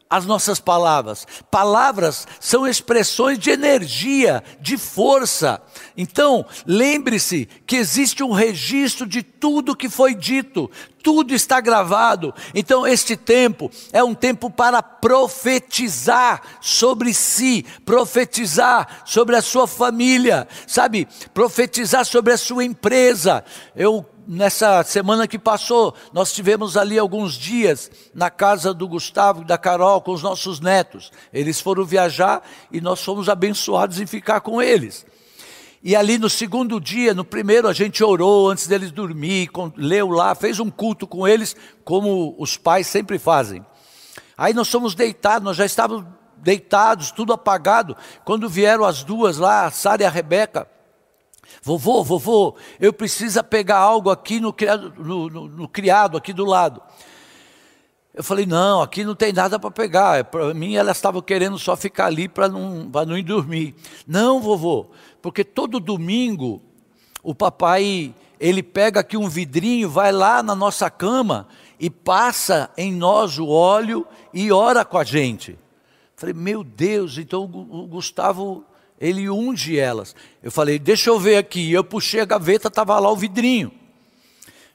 as 0.09 0.25
nossas 0.25 0.61
palavras. 0.61 1.27
Palavras 1.51 2.27
são 2.41 2.67
expressões 2.67 3.39
de 3.39 3.51
energia, 3.51 4.43
de 4.61 4.77
força. 4.77 5.61
Então, 5.97 6.47
lembre-se 6.67 7.49
que 7.67 7.77
existe 7.77 8.23
um 8.23 8.33
registro 8.33 9.07
de 9.07 9.23
tudo 9.23 9.77
que 9.77 9.89
foi 9.89 10.15
dito, 10.15 10.71
tudo 11.03 11.35
está 11.35 11.61
gravado. 11.61 12.35
Então, 12.55 12.87
este 12.87 13.17
tempo 13.17 13.71
é 13.93 14.03
um 14.03 14.15
tempo 14.15 14.51
para 14.51 14.83
profetizar 14.83 16.43
sobre 16.61 17.13
si, 17.13 17.65
profetizar 17.85 19.03
sobre 19.05 19.37
a 19.37 19.43
sua 19.43 19.67
família, 19.67 20.47
sabe? 20.67 21.07
Profetizar 21.35 22.05
sobre 22.05 22.33
a 22.33 22.39
sua 22.39 22.65
empresa. 22.65 23.45
Eu 23.75 24.05
nessa 24.27 24.83
semana 24.83 25.29
que 25.29 25.39
passou, 25.39 25.95
nós 26.13 26.33
tivemos 26.33 26.77
ali 26.77 26.99
alguns 26.99 27.35
dias 27.35 27.91
na 28.15 28.31
casa 28.31 28.75
do 28.75 28.89
Gustavo 28.89 29.43
e 29.43 29.45
da 29.45 29.57
Carol 29.57 30.01
com 30.01 30.13
os 30.13 30.23
nossos 30.23 30.61
netos. 30.61 31.11
Eles 31.33 31.61
foram 31.61 31.85
viajar 31.85 32.43
e 32.73 32.81
nós 32.81 33.03
fomos 33.03 33.29
abençoados 33.29 34.01
em 34.01 34.07
ficar 34.07 34.41
com 34.41 34.61
eles. 34.61 35.07
E 35.83 35.95
ali 35.95 36.19
no 36.19 36.29
segundo 36.29 36.81
dia, 36.81 37.15
no 37.15 37.25
primeiro, 37.25 37.69
a 37.69 37.73
gente 37.73 38.03
orou 38.03 38.51
antes 38.51 38.67
deles 38.67 38.91
dormir, 38.91 39.49
leu 39.77 40.09
lá, 40.09 40.35
fez 40.35 40.59
um 40.59 40.71
culto 40.71 41.07
com 41.07 41.29
eles, 41.29 41.55
como 41.85 42.35
os 42.39 42.57
pais 42.57 42.87
sempre 42.89 43.19
fazem. 43.19 43.65
Aí 44.37 44.53
nós 44.53 44.69
fomos 44.69 44.95
deitados, 44.95 45.45
nós 45.45 45.57
já 45.57 45.65
estávamos 45.65 46.05
deitados, 46.39 47.11
tudo 47.11 47.33
apagado, 47.33 47.97
quando 48.25 48.49
vieram 48.49 48.85
as 48.85 49.03
duas 49.05 49.39
lá, 49.39 49.67
a 49.67 49.71
Sara 49.71 50.03
e 50.03 50.07
a 50.07 50.11
Rebeca, 50.11 50.69
Vovô, 51.63 52.03
vovô, 52.05 52.57
eu 52.79 52.93
preciso 52.93 53.43
pegar 53.43 53.79
algo 53.79 54.11
aqui 54.11 54.41
no 54.41 54.53
criado, 54.53 54.93
no, 54.97 55.29
no, 55.29 55.49
no 55.49 55.69
criado 55.69 56.17
aqui 56.17 56.33
do 56.33 56.45
lado. 56.45 56.81
Eu 58.15 58.25
falei, 58.25 58.47
não, 58.47 58.81
aqui 58.81 59.05
não 59.05 59.15
tem 59.15 59.33
nada 59.33 59.59
para 59.59 59.71
pegar. 59.71 60.25
Para 60.25 60.55
mim, 60.55 60.75
elas 60.75 60.97
estavam 60.97 61.21
querendo 61.21 61.59
só 61.59 61.77
ficar 61.77 62.07
ali 62.07 62.29
para 62.29 62.49
não, 62.49 62.85
não 62.85 63.19
ir 63.19 63.23
dormir. 63.23 63.75
Não, 64.07 64.41
vovô, 64.41 64.87
porque 65.21 65.45
todo 65.45 65.79
domingo 65.79 66.63
o 67.23 67.35
papai, 67.35 68.15
ele 68.39 68.63
pega 68.63 69.01
aqui 69.01 69.17
um 69.17 69.29
vidrinho, 69.29 69.91
vai 69.91 70.13
lá 70.13 70.43
na 70.43 70.55
nossa 70.55 70.89
cama 70.89 71.49
e 71.79 71.91
passa 71.91 72.71
em 72.77 72.93
nós 72.93 73.39
o 73.39 73.49
óleo 73.49 74.07
e 74.33 74.53
ora 74.53 74.85
com 74.85 74.97
a 74.97 75.05
gente. 75.05 75.51
Eu 75.51 75.59
falei, 76.15 76.35
meu 76.35 76.63
Deus, 76.63 77.19
então 77.19 77.43
o 77.45 77.87
Gustavo 77.87 78.65
Ele 79.01 79.29
unge 79.29 79.79
elas. 79.79 80.15
Eu 80.43 80.51
falei, 80.51 80.79
deixa 80.79 81.11
eu 81.11 81.19
ver 81.19 81.37
aqui. 81.37 81.73
Eu 81.73 81.85
puxei 81.85 82.21
a 82.21 82.25
gaveta, 82.25 82.69
estava 82.69 82.99
lá 82.99 83.11
o 83.11 83.17
vidrinho. 83.17 83.71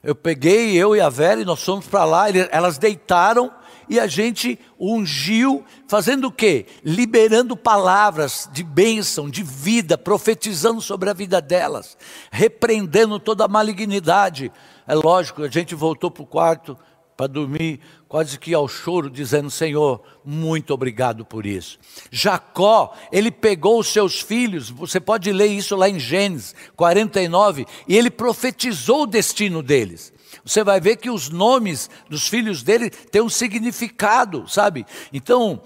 Eu 0.02 0.14
peguei, 0.14 0.76
eu 0.76 0.96
e 0.96 1.00
a 1.00 1.08
Vera, 1.08 1.40
e 1.40 1.44
nós 1.44 1.62
fomos 1.62 1.86
para 1.86 2.04
lá. 2.04 2.26
Elas 2.50 2.78
deitaram 2.78 3.52
e 3.88 4.00
a 4.00 4.06
gente 4.06 4.58
ungiu, 4.80 5.64
fazendo 5.86 6.28
o 6.28 6.32
quê? 6.32 6.66
Liberando 6.84 7.56
palavras 7.56 8.48
de 8.52 8.62
bênção, 8.62 9.28
de 9.28 9.42
vida, 9.42 9.98
profetizando 9.98 10.80
sobre 10.80 11.10
a 11.10 11.12
vida 11.12 11.40
delas, 11.40 11.96
repreendendo 12.30 13.18
toda 13.18 13.44
a 13.44 13.48
malignidade. 13.48 14.50
É 14.86 14.94
lógico, 14.94 15.42
a 15.42 15.48
gente 15.48 15.74
voltou 15.74 16.10
para 16.10 16.22
o 16.22 16.26
quarto 16.26 16.76
para 17.22 17.28
dormir, 17.28 17.78
quase 18.08 18.36
que 18.36 18.52
ao 18.52 18.66
choro, 18.66 19.08
dizendo: 19.08 19.48
Senhor, 19.48 20.02
muito 20.24 20.74
obrigado 20.74 21.24
por 21.24 21.46
isso. 21.46 21.78
Jacó, 22.10 22.92
ele 23.12 23.30
pegou 23.30 23.78
os 23.78 23.92
seus 23.92 24.20
filhos, 24.20 24.68
você 24.70 24.98
pode 24.98 25.30
ler 25.30 25.46
isso 25.46 25.76
lá 25.76 25.88
em 25.88 26.00
Gênesis 26.00 26.52
49, 26.74 27.64
e 27.86 27.96
ele 27.96 28.10
profetizou 28.10 29.02
o 29.02 29.06
destino 29.06 29.62
deles. 29.62 30.12
Você 30.44 30.64
vai 30.64 30.80
ver 30.80 30.96
que 30.96 31.10
os 31.10 31.28
nomes 31.28 31.88
dos 32.08 32.26
filhos 32.26 32.62
dele 32.62 32.90
têm 32.90 33.22
um 33.22 33.28
significado, 33.28 34.48
sabe? 34.48 34.84
Então, 35.12 35.62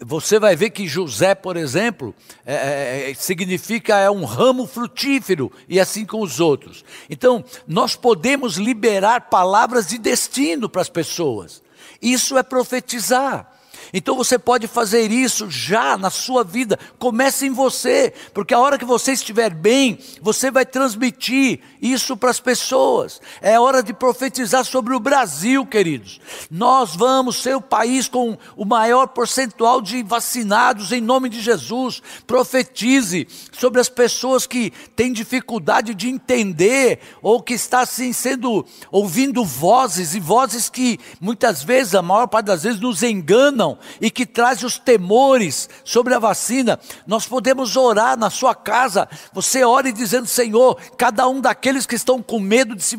você 0.00 0.38
vai 0.38 0.54
ver 0.54 0.70
que 0.70 0.86
José, 0.86 1.34
por 1.34 1.56
exemplo, 1.56 2.14
é, 2.46 2.54
é, 2.54 3.10
é, 3.10 3.14
significa 3.14 3.98
é 3.98 4.10
um 4.10 4.24
ramo 4.24 4.66
frutífero 4.66 5.50
e 5.68 5.80
assim 5.80 6.04
com 6.04 6.20
os 6.20 6.40
outros. 6.40 6.84
Então, 7.10 7.44
nós 7.66 7.96
podemos 7.96 8.56
liberar 8.56 9.28
palavras 9.28 9.88
de 9.88 9.98
destino 9.98 10.68
para 10.68 10.82
as 10.82 10.88
pessoas. 10.88 11.62
Isso 12.00 12.38
é 12.38 12.42
profetizar. 12.42 13.57
Então 13.92 14.16
você 14.16 14.38
pode 14.38 14.66
fazer 14.66 15.10
isso 15.10 15.50
já 15.50 15.96
na 15.96 16.10
sua 16.10 16.44
vida. 16.44 16.78
Comece 16.98 17.46
em 17.46 17.50
você, 17.50 18.12
porque 18.34 18.54
a 18.54 18.58
hora 18.58 18.78
que 18.78 18.84
você 18.84 19.12
estiver 19.12 19.52
bem, 19.52 19.98
você 20.20 20.50
vai 20.50 20.66
transmitir 20.66 21.60
isso 21.80 22.16
para 22.16 22.30
as 22.30 22.40
pessoas. 22.40 23.20
É 23.40 23.58
hora 23.58 23.82
de 23.82 23.92
profetizar 23.92 24.64
sobre 24.64 24.94
o 24.94 25.00
Brasil, 25.00 25.64
queridos. 25.64 26.20
Nós 26.50 26.94
vamos 26.94 27.42
ser 27.42 27.56
o 27.56 27.60
país 27.60 28.08
com 28.08 28.36
o 28.56 28.64
maior 28.64 29.08
percentual 29.08 29.80
de 29.80 30.02
vacinados 30.02 30.92
em 30.92 31.00
nome 31.00 31.28
de 31.28 31.40
Jesus. 31.40 32.02
Profetize 32.26 33.26
sobre 33.52 33.80
as 33.80 33.88
pessoas 33.88 34.46
que 34.46 34.70
têm 34.94 35.12
dificuldade 35.12 35.94
de 35.94 36.08
entender 36.08 37.00
ou 37.22 37.42
que 37.42 37.54
está 37.54 37.80
assim 37.80 38.12
sendo 38.12 38.64
ouvindo 38.90 39.44
vozes 39.44 40.14
e 40.14 40.20
vozes 40.20 40.68
que 40.68 40.98
muitas 41.20 41.62
vezes, 41.62 41.94
a 41.94 42.02
maior 42.02 42.26
parte 42.26 42.46
das 42.46 42.62
vezes 42.62 42.80
nos 42.80 43.02
enganam 43.02 43.77
e 44.00 44.10
que 44.10 44.26
traz 44.26 44.62
os 44.62 44.78
temores 44.78 45.68
sobre 45.84 46.14
a 46.14 46.18
vacina, 46.18 46.78
nós 47.06 47.26
podemos 47.26 47.76
orar 47.76 48.18
na 48.18 48.30
sua 48.30 48.54
casa. 48.54 49.08
Você 49.32 49.64
ore 49.64 49.92
dizendo: 49.92 50.26
Senhor, 50.26 50.78
cada 50.96 51.28
um 51.28 51.40
daqueles 51.40 51.86
que 51.86 51.94
estão 51.94 52.22
com 52.22 52.38
medo 52.38 52.74
de 52.74 52.82
se 52.82 52.98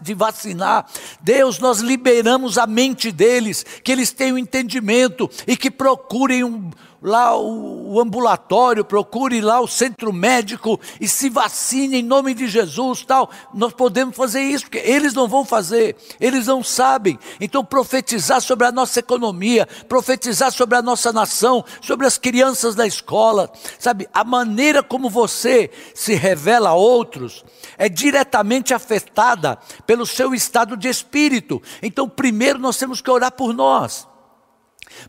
de 0.00 0.14
vacinar, 0.14 0.86
Deus, 1.20 1.58
nós 1.58 1.80
liberamos 1.80 2.58
a 2.58 2.66
mente 2.66 3.12
deles, 3.12 3.64
que 3.84 3.92
eles 3.92 4.12
tenham 4.12 4.38
entendimento 4.38 5.28
e 5.46 5.56
que 5.56 5.70
procurem 5.70 6.44
um 6.44 6.70
lá 7.02 7.36
o, 7.36 7.94
o, 7.94 8.00
ambulatório, 8.00 8.84
procure 8.84 9.40
lá 9.40 9.60
o 9.60 9.66
centro 9.66 10.12
médico 10.12 10.78
e 11.00 11.08
se 11.08 11.30
vacine 11.30 11.98
em 11.98 12.02
nome 12.02 12.34
de 12.34 12.46
Jesus, 12.46 13.04
tal. 13.04 13.30
Nós 13.54 13.72
podemos 13.72 14.16
fazer 14.16 14.42
isso, 14.42 14.64
porque 14.64 14.78
eles 14.78 15.14
não 15.14 15.26
vão 15.26 15.44
fazer, 15.44 15.96
eles 16.20 16.46
não 16.46 16.62
sabem. 16.62 17.18
Então 17.40 17.64
profetizar 17.64 18.40
sobre 18.40 18.66
a 18.66 18.72
nossa 18.72 19.00
economia, 19.00 19.66
profetizar 19.88 20.52
sobre 20.52 20.76
a 20.76 20.82
nossa 20.82 21.12
nação, 21.12 21.64
sobre 21.80 22.06
as 22.06 22.18
crianças 22.18 22.74
da 22.74 22.86
escola, 22.86 23.50
sabe? 23.78 24.08
A 24.12 24.24
maneira 24.24 24.82
como 24.82 25.08
você 25.08 25.70
se 25.94 26.14
revela 26.14 26.70
a 26.70 26.74
outros 26.74 27.44
é 27.78 27.88
diretamente 27.88 28.74
afetada 28.74 29.58
pelo 29.86 30.04
seu 30.04 30.34
estado 30.34 30.76
de 30.76 30.88
espírito. 30.88 31.62
Então 31.82 32.08
primeiro 32.08 32.58
nós 32.58 32.76
temos 32.76 33.00
que 33.00 33.10
orar 33.10 33.32
por 33.32 33.54
nós. 33.54 34.09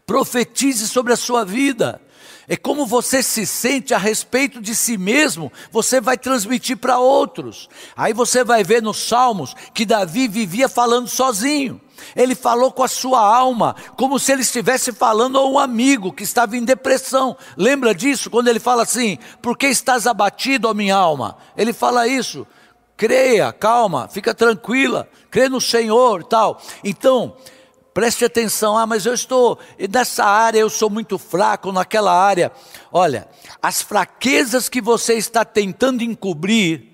Profetize 0.05 0.87
sobre 0.87 1.13
a 1.13 1.17
sua 1.17 1.43
vida. 1.45 2.01
É 2.47 2.57
como 2.57 2.85
você 2.85 3.23
se 3.23 3.45
sente 3.45 3.93
a 3.93 3.97
respeito 3.97 4.59
de 4.59 4.75
si 4.75 4.97
mesmo, 4.97 5.51
você 5.71 6.01
vai 6.01 6.17
transmitir 6.17 6.75
para 6.75 6.99
outros. 6.99 7.69
Aí 7.95 8.13
você 8.13 8.43
vai 8.43 8.63
ver 8.63 8.81
nos 8.81 9.07
Salmos 9.07 9.53
que 9.73 9.85
Davi 9.85 10.27
vivia 10.27 10.67
falando 10.67 11.07
sozinho. 11.07 11.79
Ele 12.15 12.35
falou 12.35 12.71
com 12.71 12.83
a 12.83 12.87
sua 12.87 13.19
alma, 13.21 13.75
como 13.95 14.19
se 14.19 14.31
ele 14.31 14.41
estivesse 14.41 14.91
falando 14.91 15.37
a 15.37 15.47
um 15.47 15.57
amigo 15.57 16.11
que 16.11 16.23
estava 16.23 16.57
em 16.57 16.65
depressão. 16.65 17.37
Lembra 17.55 17.93
disso? 17.93 18.29
Quando 18.29 18.47
ele 18.47 18.59
fala 18.59 18.83
assim: 18.83 19.17
Por 19.41 19.57
que 19.57 19.67
estás 19.67 20.07
abatido, 20.07 20.67
ó 20.67 20.73
minha 20.73 20.95
alma? 20.95 21.37
Ele 21.55 21.71
fala 21.71 22.07
isso. 22.07 22.45
Creia, 22.97 23.51
calma, 23.53 24.07
fica 24.07 24.33
tranquila, 24.33 25.07
crê 25.29 25.47
no 25.49 25.61
Senhor, 25.61 26.23
tal. 26.23 26.61
Então, 26.83 27.35
Preste 27.93 28.23
atenção, 28.23 28.77
ah, 28.77 28.87
mas 28.87 29.05
eu 29.05 29.13
estou 29.13 29.59
nessa 29.89 30.23
área, 30.23 30.59
eu 30.59 30.69
sou 30.69 30.89
muito 30.89 31.17
fraco 31.17 31.71
naquela 31.71 32.13
área. 32.13 32.51
Olha, 32.91 33.27
as 33.61 33.81
fraquezas 33.81 34.69
que 34.69 34.79
você 34.81 35.15
está 35.15 35.43
tentando 35.43 36.01
encobrir 36.01 36.91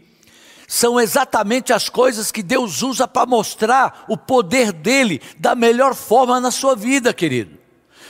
são 0.67 0.99
exatamente 0.99 1.71
as 1.71 1.87
coisas 1.87 2.31
que 2.31 2.43
Deus 2.43 2.81
usa 2.81 3.07
para 3.07 3.25
mostrar 3.25 4.05
o 4.09 4.17
poder 4.17 4.73
dele 4.73 5.21
da 5.37 5.55
melhor 5.55 5.95
forma 5.95 6.41
na 6.41 6.51
sua 6.51 6.75
vida, 6.75 7.13
querido. 7.13 7.56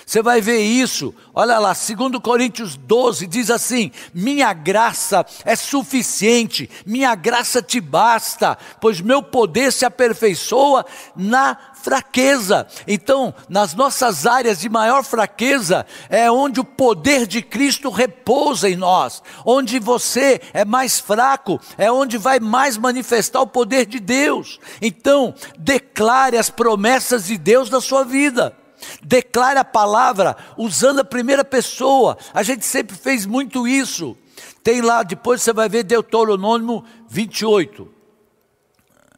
Você 0.08 0.22
vai 0.22 0.40
ver 0.40 0.62
isso, 0.62 1.14
olha 1.36 1.60
lá, 1.60 1.74
2 1.74 2.22
Coríntios 2.24 2.78
12 2.78 3.28
diz 3.28 3.52
assim: 3.52 3.92
Minha 4.14 4.54
graça 4.54 5.26
é 5.44 5.54
suficiente, 5.54 6.70
minha 6.86 7.14
graça 7.14 7.62
te 7.62 7.82
basta, 7.82 8.58
pois 8.80 9.02
meu 9.02 9.22
poder 9.22 9.70
se 9.70 9.84
aperfeiçoa 9.84 10.86
na 11.14 11.58
fraqueza. 11.74 12.66
Então, 12.88 13.34
nas 13.50 13.74
nossas 13.74 14.26
áreas 14.26 14.62
de 14.62 14.70
maior 14.70 15.04
fraqueza, 15.04 15.86
é 16.10 16.32
onde 16.32 16.62
o 16.62 16.64
poder 16.64 17.28
de 17.28 17.42
Cristo 17.42 17.90
repousa 17.90 18.70
em 18.70 18.78
nós. 18.78 19.22
Onde 19.44 19.78
você 19.78 20.40
é 20.54 20.64
mais 20.64 21.02
fraco, 21.02 21.60
é 21.78 21.92
onde 21.92 22.18
vai 22.18 22.40
mais 22.40 22.78
manifestar 22.78 23.42
o 23.42 23.48
poder 23.48 23.86
de 23.86 24.00
Deus. 24.00 24.58
Então, 24.82 25.36
declare 25.60 26.38
as 26.38 26.50
promessas 26.50 27.26
de 27.26 27.38
Deus 27.38 27.70
na 27.70 27.82
sua 27.82 28.06
vida. 28.06 28.56
Declare 29.03 29.60
a 29.60 29.65
palavra 29.65 30.36
usando 30.57 31.00
a 31.00 31.05
primeira 31.05 31.43
pessoa. 31.43 32.17
A 32.34 32.43
gente 32.43 32.65
sempre 32.65 32.96
fez 32.96 33.25
muito 33.25 33.67
isso. 33.67 34.17
Tem 34.63 34.81
lá, 34.81 35.03
depois 35.03 35.41
você 35.41 35.53
vai 35.53 35.69
ver 35.69 35.84
Deuteronômio 35.84 36.84
28. 37.07 37.89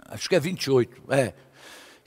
Acho 0.08 0.30
que 0.30 0.36
é 0.36 0.40
28, 0.40 1.04
é. 1.10 1.34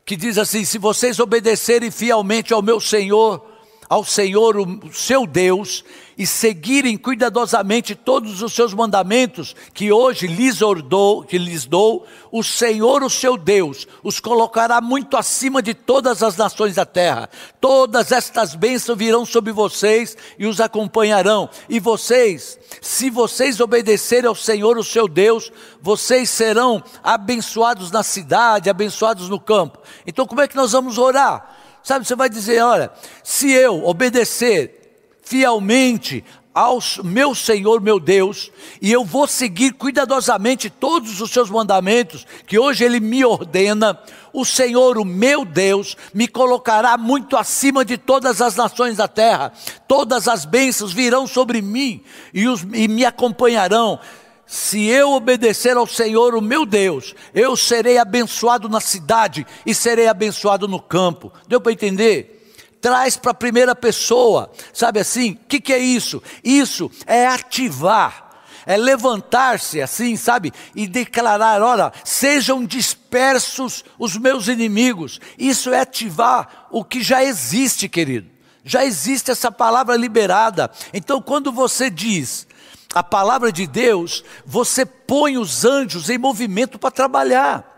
Que 0.04 0.16
diz 0.16 0.38
assim: 0.38 0.64
se 0.64 0.78
vocês 0.78 1.18
obedecerem 1.18 1.90
fielmente 1.90 2.52
ao 2.52 2.62
meu 2.62 2.80
Senhor, 2.80 3.44
ao 3.88 4.04
Senhor, 4.04 4.56
o 4.56 4.92
seu 4.92 5.26
Deus, 5.26 5.84
e 6.22 6.26
seguirem 6.26 6.96
cuidadosamente 6.96 7.96
todos 7.96 8.42
os 8.42 8.52
seus 8.52 8.72
mandamentos 8.72 9.56
que 9.74 9.90
hoje 9.90 10.28
lhes 10.28 10.62
ordou, 10.62 11.24
que 11.24 11.36
lhes 11.36 11.66
dou, 11.66 12.06
o 12.30 12.44
Senhor, 12.44 13.02
o 13.02 13.10
seu 13.10 13.36
Deus, 13.36 13.88
os 14.04 14.20
colocará 14.20 14.80
muito 14.80 15.16
acima 15.16 15.60
de 15.60 15.74
todas 15.74 16.22
as 16.22 16.36
nações 16.36 16.76
da 16.76 16.86
terra. 16.86 17.28
Todas 17.60 18.12
estas 18.12 18.54
bênçãos 18.54 18.96
virão 18.96 19.26
sobre 19.26 19.50
vocês 19.50 20.16
e 20.38 20.46
os 20.46 20.60
acompanharão. 20.60 21.50
E 21.68 21.80
vocês, 21.80 22.56
se 22.80 23.10
vocês 23.10 23.58
obedecerem 23.58 24.28
ao 24.28 24.36
Senhor, 24.36 24.78
o 24.78 24.84
seu 24.84 25.08
Deus, 25.08 25.50
vocês 25.80 26.30
serão 26.30 26.84
abençoados 27.02 27.90
na 27.90 28.04
cidade, 28.04 28.70
abençoados 28.70 29.28
no 29.28 29.40
campo. 29.40 29.80
Então, 30.06 30.24
como 30.24 30.40
é 30.40 30.46
que 30.46 30.54
nós 30.54 30.70
vamos 30.70 30.98
orar? 30.98 31.58
Sabe, 31.82 32.06
você 32.06 32.14
vai 32.14 32.28
dizer: 32.28 32.62
olha, 32.62 32.92
se 33.24 33.50
eu 33.50 33.84
obedecer 33.84 34.81
fielmente 35.22 36.24
ao 36.54 36.78
meu 37.02 37.34
Senhor, 37.34 37.80
meu 37.80 37.98
Deus, 37.98 38.50
e 38.80 38.92
eu 38.92 39.04
vou 39.04 39.26
seguir 39.26 39.72
cuidadosamente 39.72 40.68
todos 40.68 41.20
os 41.20 41.30
seus 41.30 41.48
mandamentos, 41.48 42.26
que 42.46 42.58
hoje 42.58 42.84
Ele 42.84 43.00
me 43.00 43.24
ordena, 43.24 43.98
o 44.32 44.44
Senhor, 44.44 44.98
o 44.98 45.04
meu 45.04 45.44
Deus, 45.44 45.96
me 46.12 46.28
colocará 46.28 46.96
muito 46.98 47.36
acima 47.36 47.84
de 47.84 47.96
todas 47.96 48.40
as 48.42 48.56
nações 48.56 48.96
da 48.98 49.08
terra, 49.08 49.52
todas 49.88 50.28
as 50.28 50.44
bênçãos 50.44 50.92
virão 50.92 51.26
sobre 51.26 51.62
mim 51.62 52.02
e, 52.32 52.46
os, 52.46 52.62
e 52.74 52.88
me 52.88 53.04
acompanharão. 53.04 53.98
Se 54.46 54.84
eu 54.84 55.12
obedecer 55.12 55.76
ao 55.78 55.86
Senhor, 55.86 56.34
o 56.34 56.42
meu 56.42 56.66
Deus, 56.66 57.14
eu 57.34 57.56
serei 57.56 57.96
abençoado 57.96 58.68
na 58.68 58.80
cidade 58.80 59.46
e 59.64 59.74
serei 59.74 60.08
abençoado 60.08 60.68
no 60.68 60.80
campo. 60.80 61.32
Deu 61.48 61.58
para 61.58 61.72
entender? 61.72 62.41
Traz 62.82 63.16
para 63.16 63.30
a 63.30 63.34
primeira 63.34 63.74
pessoa, 63.74 64.50
sabe 64.74 65.00
assim? 65.00 65.32
O 65.32 65.46
que, 65.48 65.60
que 65.60 65.72
é 65.72 65.78
isso? 65.78 66.22
Isso 66.44 66.90
é 67.06 67.26
ativar 67.26 68.30
é 68.64 68.76
levantar-se 68.76 69.82
assim, 69.82 70.16
sabe? 70.16 70.52
E 70.72 70.86
declarar: 70.86 71.60
olha, 71.62 71.92
sejam 72.04 72.64
dispersos 72.64 73.84
os 73.98 74.16
meus 74.16 74.46
inimigos. 74.46 75.20
Isso 75.36 75.72
é 75.72 75.80
ativar 75.80 76.68
o 76.70 76.84
que 76.84 77.02
já 77.02 77.24
existe, 77.24 77.88
querido. 77.88 78.30
Já 78.64 78.84
existe 78.84 79.32
essa 79.32 79.50
palavra 79.50 79.96
liberada. 79.96 80.70
Então, 80.94 81.20
quando 81.20 81.50
você 81.50 81.90
diz, 81.90 82.46
a 82.94 83.02
palavra 83.02 83.50
de 83.50 83.66
Deus, 83.66 84.22
você 84.46 84.86
põe 84.86 85.36
os 85.36 85.64
anjos 85.64 86.08
em 86.08 86.18
movimento 86.18 86.78
para 86.78 86.90
trabalhar. 86.90 87.68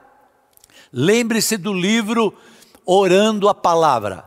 Lembre-se 0.92 1.56
do 1.56 1.72
livro 1.72 2.36
Orando 2.84 3.48
a 3.48 3.54
Palavra, 3.54 4.24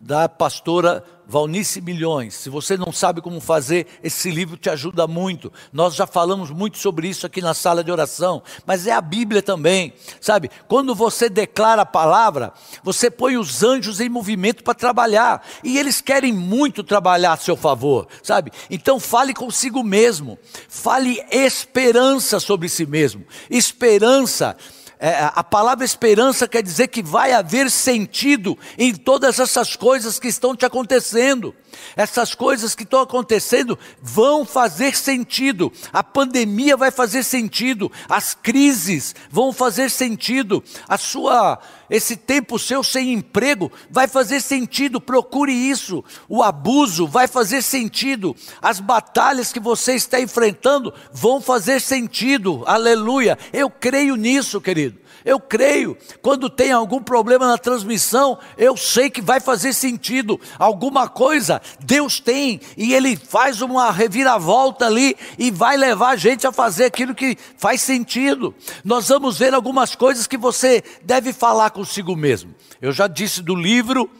da 0.00 0.28
pastora 0.28 1.04
Valnice 1.26 1.80
Milhões. 1.80 2.34
Se 2.34 2.48
você 2.48 2.76
não 2.76 2.90
sabe 2.90 3.20
como 3.20 3.40
fazer, 3.40 3.86
esse 4.02 4.30
livro 4.30 4.56
te 4.56 4.70
ajuda 4.70 5.06
muito. 5.06 5.52
Nós 5.72 5.94
já 5.94 6.06
falamos 6.06 6.50
muito 6.50 6.78
sobre 6.78 7.08
isso 7.08 7.26
aqui 7.26 7.42
na 7.42 7.52
sala 7.52 7.84
de 7.84 7.92
oração, 7.92 8.42
mas 8.64 8.86
é 8.86 8.92
a 8.92 9.00
Bíblia 9.00 9.42
também, 9.42 9.92
sabe? 10.20 10.50
Quando 10.66 10.94
você 10.94 11.28
declara 11.28 11.82
a 11.82 11.86
palavra, 11.86 12.52
você 12.82 13.10
põe 13.10 13.36
os 13.36 13.62
anjos 13.62 14.00
em 14.00 14.08
movimento 14.08 14.64
para 14.64 14.72
trabalhar, 14.72 15.46
e 15.62 15.78
eles 15.78 16.00
querem 16.00 16.32
muito 16.32 16.82
trabalhar 16.82 17.34
a 17.34 17.36
seu 17.36 17.56
favor, 17.56 18.08
sabe? 18.22 18.50
Então 18.70 18.98
fale 18.98 19.34
consigo 19.34 19.82
mesmo, 19.84 20.38
fale 20.68 21.22
esperança 21.30 22.40
sobre 22.40 22.68
si 22.68 22.86
mesmo. 22.86 23.26
Esperança 23.50 24.56
é, 25.00 25.30
a 25.32 25.44
palavra 25.44 25.84
esperança 25.84 26.48
quer 26.48 26.62
dizer 26.62 26.88
que 26.88 27.02
vai 27.02 27.32
haver 27.32 27.70
sentido 27.70 28.58
em 28.76 28.94
todas 28.94 29.38
essas 29.38 29.76
coisas 29.76 30.18
que 30.18 30.26
estão 30.26 30.56
te 30.56 30.66
acontecendo. 30.66 31.54
Essas 31.96 32.34
coisas 32.34 32.74
que 32.74 32.82
estão 32.82 33.00
acontecendo 33.00 33.78
vão 34.02 34.44
fazer 34.44 34.96
sentido. 34.96 35.72
A 35.92 36.02
pandemia 36.02 36.76
vai 36.76 36.90
fazer 36.90 37.22
sentido. 37.22 37.90
As 38.08 38.34
crises 38.34 39.14
vão 39.30 39.52
fazer 39.52 39.88
sentido. 39.90 40.64
A 40.88 40.98
sua 40.98 41.60
esse 41.90 42.16
tempo 42.16 42.58
seu 42.58 42.82
sem 42.82 43.12
emprego 43.12 43.70
vai 43.90 44.06
fazer 44.06 44.40
sentido. 44.40 45.00
Procure 45.00 45.52
isso. 45.52 46.04
O 46.28 46.42
abuso 46.42 47.06
vai 47.06 47.26
fazer 47.26 47.62
sentido. 47.62 48.36
As 48.60 48.80
batalhas 48.80 49.52
que 49.52 49.60
você 49.60 49.94
está 49.94 50.20
enfrentando 50.20 50.92
vão 51.12 51.40
fazer 51.40 51.80
sentido. 51.80 52.62
Aleluia. 52.66 53.38
Eu 53.52 53.70
creio 53.70 54.16
nisso, 54.16 54.60
querido. 54.60 54.98
Eu 55.24 55.40
creio. 55.40 55.96
Quando 56.22 56.48
tem 56.48 56.72
algum 56.72 57.02
problema 57.02 57.46
na 57.46 57.58
transmissão, 57.58 58.38
eu 58.56 58.76
sei 58.76 59.10
que 59.10 59.20
vai 59.20 59.40
fazer 59.40 59.72
sentido. 59.72 60.40
Alguma 60.58 61.08
coisa 61.08 61.60
Deus 61.80 62.20
tem 62.20 62.60
e 62.76 62.94
Ele 62.94 63.16
faz 63.16 63.60
uma 63.60 63.90
reviravolta 63.90 64.86
ali 64.86 65.16
e 65.38 65.50
vai 65.50 65.76
levar 65.76 66.10
a 66.10 66.16
gente 66.16 66.46
a 66.46 66.52
fazer 66.52 66.84
aquilo 66.84 67.14
que 67.14 67.36
faz 67.56 67.80
sentido. 67.80 68.54
Nós 68.84 69.08
vamos 69.08 69.38
ver 69.38 69.54
algumas 69.54 69.94
coisas 69.94 70.26
que 70.26 70.36
você 70.36 70.82
deve 71.02 71.32
falar 71.32 71.70
consigo 71.70 72.14
mesmo. 72.16 72.54
Eu 72.80 72.92
já 72.92 73.06
disse 73.06 73.42
do 73.42 73.54
livro. 73.54 74.10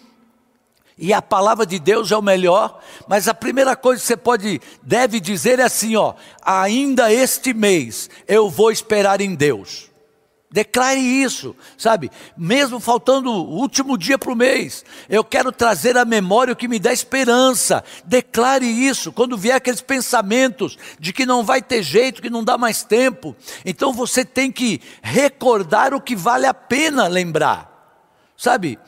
E 1.01 1.13
a 1.13 1.23
palavra 1.23 1.65
de 1.65 1.79
Deus 1.79 2.11
é 2.11 2.17
o 2.17 2.23
melhor, 2.23 2.81
mas 3.07 3.29
a 3.29 3.35
primeira 3.35 3.77
coisa 3.77 4.01
que 4.01 4.07
você 4.09 4.17
pode, 4.17 4.61
deve 4.83 5.21
dizer 5.21 5.61
é 5.61 5.63
assim: 5.63 5.95
ó, 5.95 6.15
ainda 6.43 7.13
este 7.13 7.55
mês 7.55 8.11
eu 8.27 8.51
vou 8.51 8.73
esperar 8.73 9.21
em 9.21 9.37
Deus. 9.37 9.88
Declare 10.51 10.99
isso, 10.99 11.55
sabe? 11.77 12.11
Mesmo 12.35 12.81
faltando 12.81 13.31
o 13.31 13.61
último 13.61 13.99
dia 13.99 14.19
para 14.19 14.33
o 14.33 14.37
mês, 14.37 14.83
eu 15.07 15.23
quero 15.23 15.53
trazer 15.53 15.99
à 15.99 16.07
memória 16.07 16.55
o 16.55 16.57
que 16.57 16.67
me 16.67 16.79
dá 16.79 16.91
esperança. 16.91 17.85
Declare 18.05 18.65
isso. 18.65 19.13
Quando 19.13 19.37
vier 19.37 19.57
aqueles 19.57 19.83
pensamentos 19.83 20.79
de 20.99 21.13
que 21.13 21.27
não 21.27 21.45
vai 21.45 21.61
ter 21.61 21.83
jeito, 21.83 22.23
que 22.23 22.31
não 22.31 22.43
dá 22.43 22.57
mais 22.57 22.83
tempo, 22.83 23.37
então 23.63 23.93
você 23.93 24.25
tem 24.25 24.51
que 24.51 24.81
recordar 25.03 25.93
o 25.93 26.01
que 26.01 26.17
vale 26.17 26.47
a 26.47 26.55
pena 26.55 27.09
lembrar, 27.09 28.01
sabe? 28.35 28.79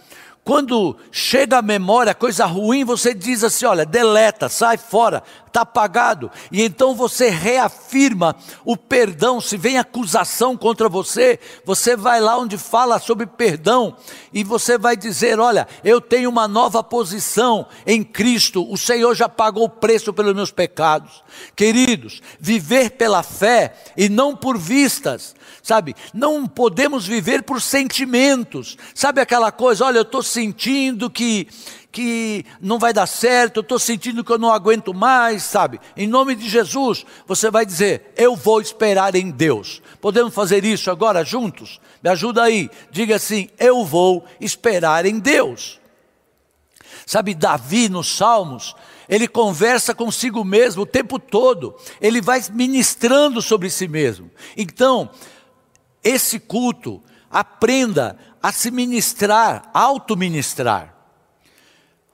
Quando 0.42 0.96
chega 1.12 1.58
a 1.58 1.62
memória, 1.62 2.14
coisa 2.14 2.46
ruim, 2.46 2.84
você 2.84 3.12
diz 3.12 3.44
assim: 3.44 3.66
olha, 3.66 3.84
deleta, 3.84 4.48
sai 4.48 4.78
fora, 4.78 5.22
está 5.50 5.62
apagado. 5.62 6.30
E 6.50 6.62
então 6.62 6.94
você 6.94 7.28
reafirma 7.28 8.34
o 8.64 8.76
perdão. 8.76 9.40
Se 9.40 9.56
vem 9.56 9.78
acusação 9.78 10.56
contra 10.56 10.88
você, 10.88 11.38
você 11.64 11.96
vai 11.96 12.20
lá 12.20 12.38
onde 12.38 12.56
fala 12.56 12.98
sobre 12.98 13.26
perdão 13.26 13.96
e 14.32 14.42
você 14.42 14.78
vai 14.78 14.96
dizer: 14.96 15.38
olha, 15.38 15.68
eu 15.84 16.00
tenho 16.00 16.30
uma 16.30 16.48
nova 16.48 16.82
posição 16.82 17.66
em 17.86 18.02
Cristo, 18.02 18.66
o 18.70 18.78
Senhor 18.78 19.14
já 19.14 19.28
pagou 19.28 19.64
o 19.64 19.68
preço 19.68 20.12
pelos 20.12 20.34
meus 20.34 20.50
pecados. 20.50 21.22
Queridos, 21.54 22.22
viver 22.38 22.90
pela 22.92 23.22
fé 23.22 23.74
e 23.96 24.08
não 24.08 24.34
por 24.34 24.56
vistas 24.56 25.34
sabe? 25.62 25.94
Não 26.12 26.46
podemos 26.46 27.06
viver 27.06 27.42
por 27.42 27.60
sentimentos, 27.60 28.76
sabe 28.94 29.20
aquela 29.20 29.52
coisa, 29.52 29.84
olha, 29.84 29.98
eu 29.98 30.02
estou 30.02 30.22
sentindo 30.22 31.10
que, 31.10 31.46
que 31.92 32.44
não 32.60 32.78
vai 32.78 32.92
dar 32.92 33.06
certo, 33.06 33.58
eu 33.58 33.62
estou 33.62 33.78
sentindo 33.78 34.22
que 34.22 34.32
eu 34.32 34.38
não 34.38 34.52
aguento 34.52 34.94
mais, 34.94 35.42
sabe? 35.42 35.80
Em 35.96 36.06
nome 36.06 36.34
de 36.34 36.48
Jesus, 36.48 37.04
você 37.26 37.50
vai 37.50 37.66
dizer, 37.66 38.12
eu 38.16 38.36
vou 38.36 38.60
esperar 38.60 39.14
em 39.14 39.30
Deus. 39.30 39.82
Podemos 40.00 40.32
fazer 40.32 40.64
isso 40.64 40.90
agora 40.90 41.24
juntos? 41.24 41.80
Me 42.02 42.10
ajuda 42.10 42.42
aí, 42.42 42.70
diga 42.90 43.16
assim, 43.16 43.48
eu 43.58 43.84
vou 43.84 44.24
esperar 44.40 45.04
em 45.04 45.18
Deus. 45.18 45.80
Sabe, 47.04 47.34
Davi 47.34 47.88
nos 47.88 48.16
Salmos, 48.16 48.74
ele 49.08 49.26
conversa 49.26 49.92
consigo 49.92 50.44
mesmo 50.44 50.82
o 50.82 50.86
tempo 50.86 51.18
todo, 51.18 51.74
ele 52.00 52.20
vai 52.20 52.40
ministrando 52.52 53.42
sobre 53.42 53.68
si 53.68 53.88
mesmo. 53.88 54.30
Então, 54.56 55.10
esse 56.04 56.38
culto, 56.38 57.02
aprenda 57.28 58.16
a 58.42 58.52
se 58.52 58.70
ministrar, 58.70 59.70
auto-ministrar. 59.74 60.99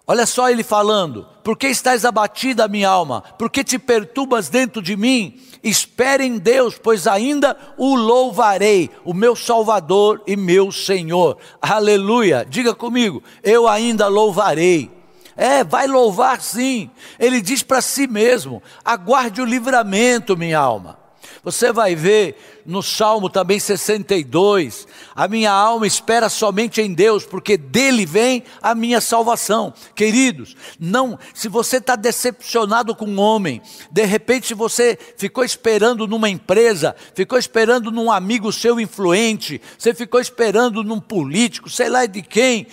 Olha 0.06 0.24
só 0.24 0.48
ele 0.48 0.62
falando: 0.62 1.26
Por 1.42 1.56
que 1.56 1.66
estás 1.66 2.04
abatida, 2.04 2.68
minha 2.68 2.88
alma? 2.88 3.22
Por 3.36 3.50
que 3.50 3.64
te 3.64 3.78
perturbas 3.78 4.48
dentro 4.48 4.80
de 4.80 4.96
mim? 4.96 5.40
Espere 5.64 6.24
em 6.24 6.38
Deus, 6.38 6.78
pois 6.80 7.08
ainda 7.08 7.56
o 7.76 7.96
louvarei, 7.96 8.88
o 9.04 9.12
meu 9.12 9.34
Salvador 9.34 10.22
e 10.24 10.36
meu 10.36 10.70
Senhor. 10.70 11.38
Aleluia! 11.60 12.46
Diga 12.48 12.72
comigo: 12.72 13.20
Eu 13.42 13.66
ainda 13.66 14.06
louvarei. 14.06 14.90
É, 15.36 15.64
vai 15.64 15.86
louvar 15.86 16.40
sim. 16.40 16.88
Ele 17.18 17.40
diz 17.40 17.64
para 17.64 17.80
si 17.80 18.06
mesmo: 18.06 18.62
Aguarde 18.84 19.42
o 19.42 19.44
livramento, 19.44 20.36
minha 20.36 20.58
alma. 20.58 21.05
Você 21.42 21.72
vai 21.72 21.94
ver 21.94 22.36
no 22.66 22.82
Salmo 22.82 23.30
também 23.30 23.60
62, 23.60 24.88
a 25.14 25.28
minha 25.28 25.52
alma 25.52 25.86
espera 25.86 26.28
somente 26.28 26.80
em 26.80 26.92
Deus, 26.92 27.24
porque 27.24 27.56
dele 27.56 28.04
vem 28.04 28.42
a 28.60 28.74
minha 28.74 29.00
salvação. 29.00 29.72
Queridos, 29.94 30.56
não, 30.78 31.18
se 31.32 31.48
você 31.48 31.76
está 31.76 31.94
decepcionado 31.94 32.94
com 32.94 33.06
um 33.06 33.20
homem, 33.20 33.62
de 33.90 34.04
repente 34.04 34.52
você 34.52 34.98
ficou 35.16 35.44
esperando 35.44 36.08
numa 36.08 36.28
empresa, 36.28 36.96
ficou 37.14 37.38
esperando 37.38 37.92
num 37.92 38.10
amigo 38.10 38.52
seu 38.52 38.80
influente, 38.80 39.60
você 39.78 39.94
ficou 39.94 40.20
esperando 40.20 40.82
num 40.82 41.00
político, 41.00 41.70
sei 41.70 41.88
lá 41.88 42.04
de 42.06 42.22
quem, 42.22 42.66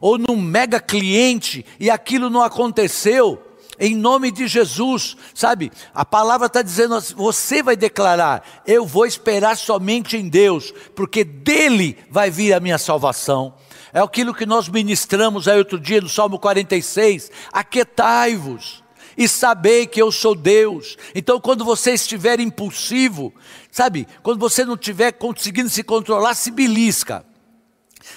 ou 0.00 0.18
num 0.18 0.36
mega 0.36 0.80
cliente, 0.80 1.64
e 1.78 1.88
aquilo 1.88 2.28
não 2.28 2.42
aconteceu 2.42 3.45
em 3.78 3.94
nome 3.94 4.30
de 4.30 4.46
Jesus, 4.46 5.16
sabe? 5.34 5.70
A 5.94 6.04
palavra 6.04 6.46
está 6.46 6.62
dizendo, 6.62 6.94
assim, 6.94 7.14
você 7.14 7.62
vai 7.62 7.76
declarar: 7.76 8.42
eu 8.66 8.86
vou 8.86 9.06
esperar 9.06 9.56
somente 9.56 10.16
em 10.16 10.28
Deus, 10.28 10.72
porque 10.94 11.24
dele 11.24 11.98
vai 12.10 12.30
vir 12.30 12.52
a 12.52 12.60
minha 12.60 12.78
salvação. 12.78 13.54
É 13.92 14.00
aquilo 14.00 14.34
que 14.34 14.46
nós 14.46 14.68
ministramos 14.68 15.48
aí 15.48 15.58
outro 15.58 15.78
dia 15.78 16.00
no 16.00 16.08
Salmo 16.08 16.38
46: 16.38 17.30
aquietai-vos 17.52 18.84
e 19.16 19.26
sabei 19.26 19.86
que 19.86 20.00
eu 20.00 20.12
sou 20.12 20.34
Deus. 20.34 20.96
Então, 21.14 21.40
quando 21.40 21.64
você 21.64 21.92
estiver 21.92 22.38
impulsivo, 22.38 23.32
sabe, 23.70 24.06
quando 24.22 24.38
você 24.38 24.64
não 24.64 24.74
estiver 24.74 25.12
conseguindo 25.12 25.70
se 25.70 25.82
controlar, 25.82 26.34
se 26.34 26.50
belisca 26.50 27.24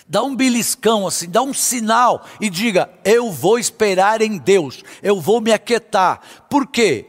dá 0.08 0.24
um 0.24 0.36
beliscão 0.36 1.08
assim, 1.08 1.30
dá 1.30 1.42
um 1.42 1.54
sinal 1.54 2.26
e 2.40 2.50
diga: 2.50 2.90
Eu 3.04 3.32
vou 3.32 3.60
esperar 3.60 4.22
em 4.22 4.38
Deus, 4.38 4.84
eu 5.02 5.20
vou 5.20 5.42
me 5.42 5.52
aquietar. 5.52 6.22
Por 6.50 6.68
quê? 6.68 7.08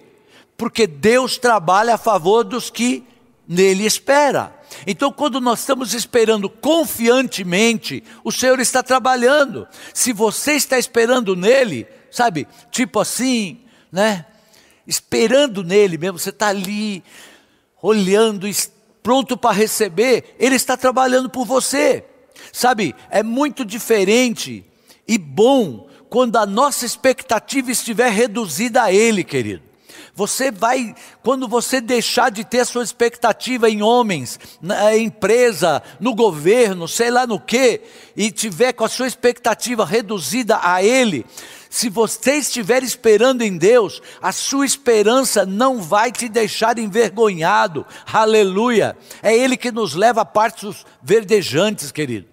Porque 0.57 0.87
Deus 0.87 1.39
trabalha 1.39 1.95
a 1.95 1.99
favor 1.99 2.45
dos 2.45 2.71
que 2.71 3.05
nele 3.49 3.85
espera. 3.85 4.55
Então, 4.87 5.13
quando 5.13 5.41
nós 5.41 5.61
estamos 5.61 5.95
esperando 5.95 6.49
confiantemente, 6.49 8.05
o 8.23 8.31
Senhor 8.31 8.61
está 8.61 8.83
trabalhando. 8.83 9.67
Se 9.93 10.13
você 10.13 10.53
está 10.53 10.79
esperando 10.79 11.35
nele, 11.35 11.87
sabe, 12.11 12.47
tipo 12.71 13.01
assim, 13.01 13.61
né? 13.91 14.27
Esperando 14.87 15.65
nele 15.65 15.99
mesmo, 15.99 16.19
você 16.19 16.31
está 16.31 16.49
ali, 16.49 17.03
olhando, 17.83 18.47
pronto 19.03 19.37
para 19.37 19.55
receber, 19.55 20.37
ele 20.39 20.55
está 20.55 20.77
trabalhando 20.77 21.29
por 21.29 21.45
você. 21.45 22.05
Sabe, 22.53 22.95
é 23.11 23.23
muito 23.23 23.65
diferente 23.65 24.65
e 25.07 25.19
bom 25.19 25.89
quando 26.09 26.37
a 26.37 26.47
nossa 26.47 26.85
expectativa 26.85 27.71
estiver 27.71 28.11
reduzida 28.11 28.83
a 28.83 28.93
Ele, 28.93 29.23
querido. 29.23 29.71
Você 30.15 30.51
vai, 30.51 30.95
quando 31.23 31.49
você 31.49 31.81
deixar 31.81 32.31
de 32.31 32.45
ter 32.45 32.67
sua 32.67 32.83
expectativa 32.83 33.71
em 33.71 33.81
homens, 33.81 34.39
na 34.61 34.97
empresa, 34.97 35.83
no 35.99 36.15
governo, 36.15 36.87
sei 36.89 37.11
lá 37.11 37.27
no 37.27 37.41
que, 37.41 37.81
e 38.17 38.31
tiver 38.31 38.73
com 38.73 38.85
a 38.85 38.89
sua 38.89 39.07
expectativa 39.07 39.85
reduzida 39.85 40.59
a 40.63 40.83
Ele, 40.83 41.25
se 41.71 41.89
você 41.89 42.33
estiver 42.33 42.83
esperando 42.83 43.43
em 43.43 43.57
Deus, 43.57 44.03
a 44.21 44.33
sua 44.33 44.67
esperança 44.67 45.47
não 45.47 45.81
vai 45.81 46.11
te 46.11 46.29
deixar 46.29 46.79
envergonhado. 46.79 47.87
Aleluia. 48.13 48.97
É 49.23 49.35
Ele 49.35 49.57
que 49.57 49.71
nos 49.71 49.95
leva 49.95 50.23
a 50.23 50.25
partes 50.25 50.85
verdejantes, 51.01 51.93
querido. 51.93 52.30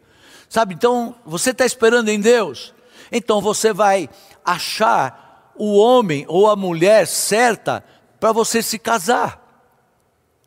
Sabe, 0.49 0.73
então, 0.73 1.15
você 1.25 1.51
está 1.51 1.65
esperando 1.65 2.10
em 2.10 2.19
Deus? 2.19 2.73
Então 3.12 3.41
você 3.41 3.73
vai 3.73 4.10
achar 4.43 5.53
o 5.55 5.77
homem 5.77 6.25
ou 6.27 6.49
a 6.49 6.55
mulher 6.55 7.07
certa 7.07 7.83
para 8.19 8.31
você 8.31 8.62
se 8.62 8.79
casar. 8.79 9.43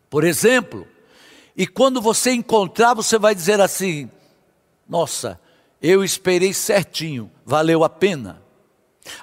Por 0.09 0.25
exemplo, 0.25 0.87
e 1.57 1.67
quando 1.67 2.01
você 2.01 2.33
encontrar, 2.33 2.95
você 2.95 3.19
vai 3.19 3.35
dizer 3.35 3.61
assim: 3.61 4.11
Nossa, 4.89 5.41
eu 5.81 6.03
esperei 6.03 6.53
certinho, 6.53 7.31
valeu 7.45 7.85
a 7.85 7.89
pena. 7.89 8.43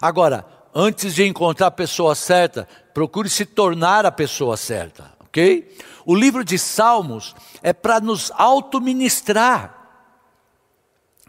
Agora, 0.02 0.46
antes 0.74 1.13
de 1.13 1.26
encontrar 1.26 1.68
a 1.68 1.72
pessoa 1.72 2.16
certa, 2.16 2.68
procure 2.94 3.30
se 3.30 3.46
tornar 3.46 4.06
a 4.06 4.12
pessoa 4.12 4.58
certa, 4.58 5.13
ok? 5.22 5.76
O 6.06 6.16
livro 6.16 6.44
de 6.44 6.58
Salmos 6.58 7.36
é 7.62 7.74
para 7.74 8.00
nos 8.00 8.32
auto-ministrar. 8.36 9.77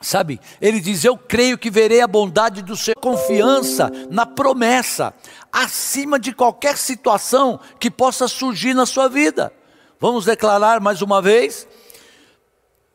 Sabe, 0.00 0.40
ele 0.60 0.80
diz: 0.80 1.04
Eu 1.04 1.16
creio 1.16 1.58
que 1.58 1.70
verei 1.70 2.00
a 2.00 2.06
bondade 2.06 2.62
do 2.62 2.76
Senhor, 2.76 3.00
confiança 3.00 3.90
na 4.10 4.24
promessa, 4.24 5.12
acima 5.52 6.18
de 6.18 6.32
qualquer 6.32 6.76
situação 6.76 7.58
que 7.80 7.90
possa 7.90 8.28
surgir 8.28 8.74
na 8.74 8.86
sua 8.86 9.08
vida. 9.08 9.52
Vamos 9.98 10.24
declarar 10.24 10.80
mais 10.80 11.02
uma 11.02 11.20
vez? 11.20 11.66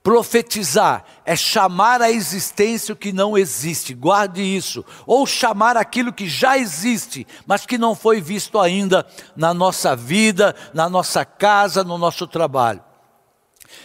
Profetizar 0.01 1.05
é 1.25 1.33
chamar 1.33 2.01
a 2.01 2.11
existência 2.11 2.93
o 2.93 2.95
que 2.95 3.13
não 3.13 3.37
existe, 3.37 3.93
guarde 3.93 4.41
isso, 4.41 4.83
ou 5.05 5.25
chamar 5.25 5.77
aquilo 5.77 6.11
que 6.11 6.27
já 6.27 6.57
existe, 6.57 7.25
mas 7.45 7.65
que 7.65 7.77
não 7.77 7.95
foi 7.95 8.19
visto 8.19 8.59
ainda 8.59 9.07
na 9.33 9.53
nossa 9.53 9.95
vida, 9.95 10.53
na 10.73 10.89
nossa 10.89 11.23
casa, 11.23 11.85
no 11.85 11.97
nosso 11.97 12.27
trabalho. 12.27 12.83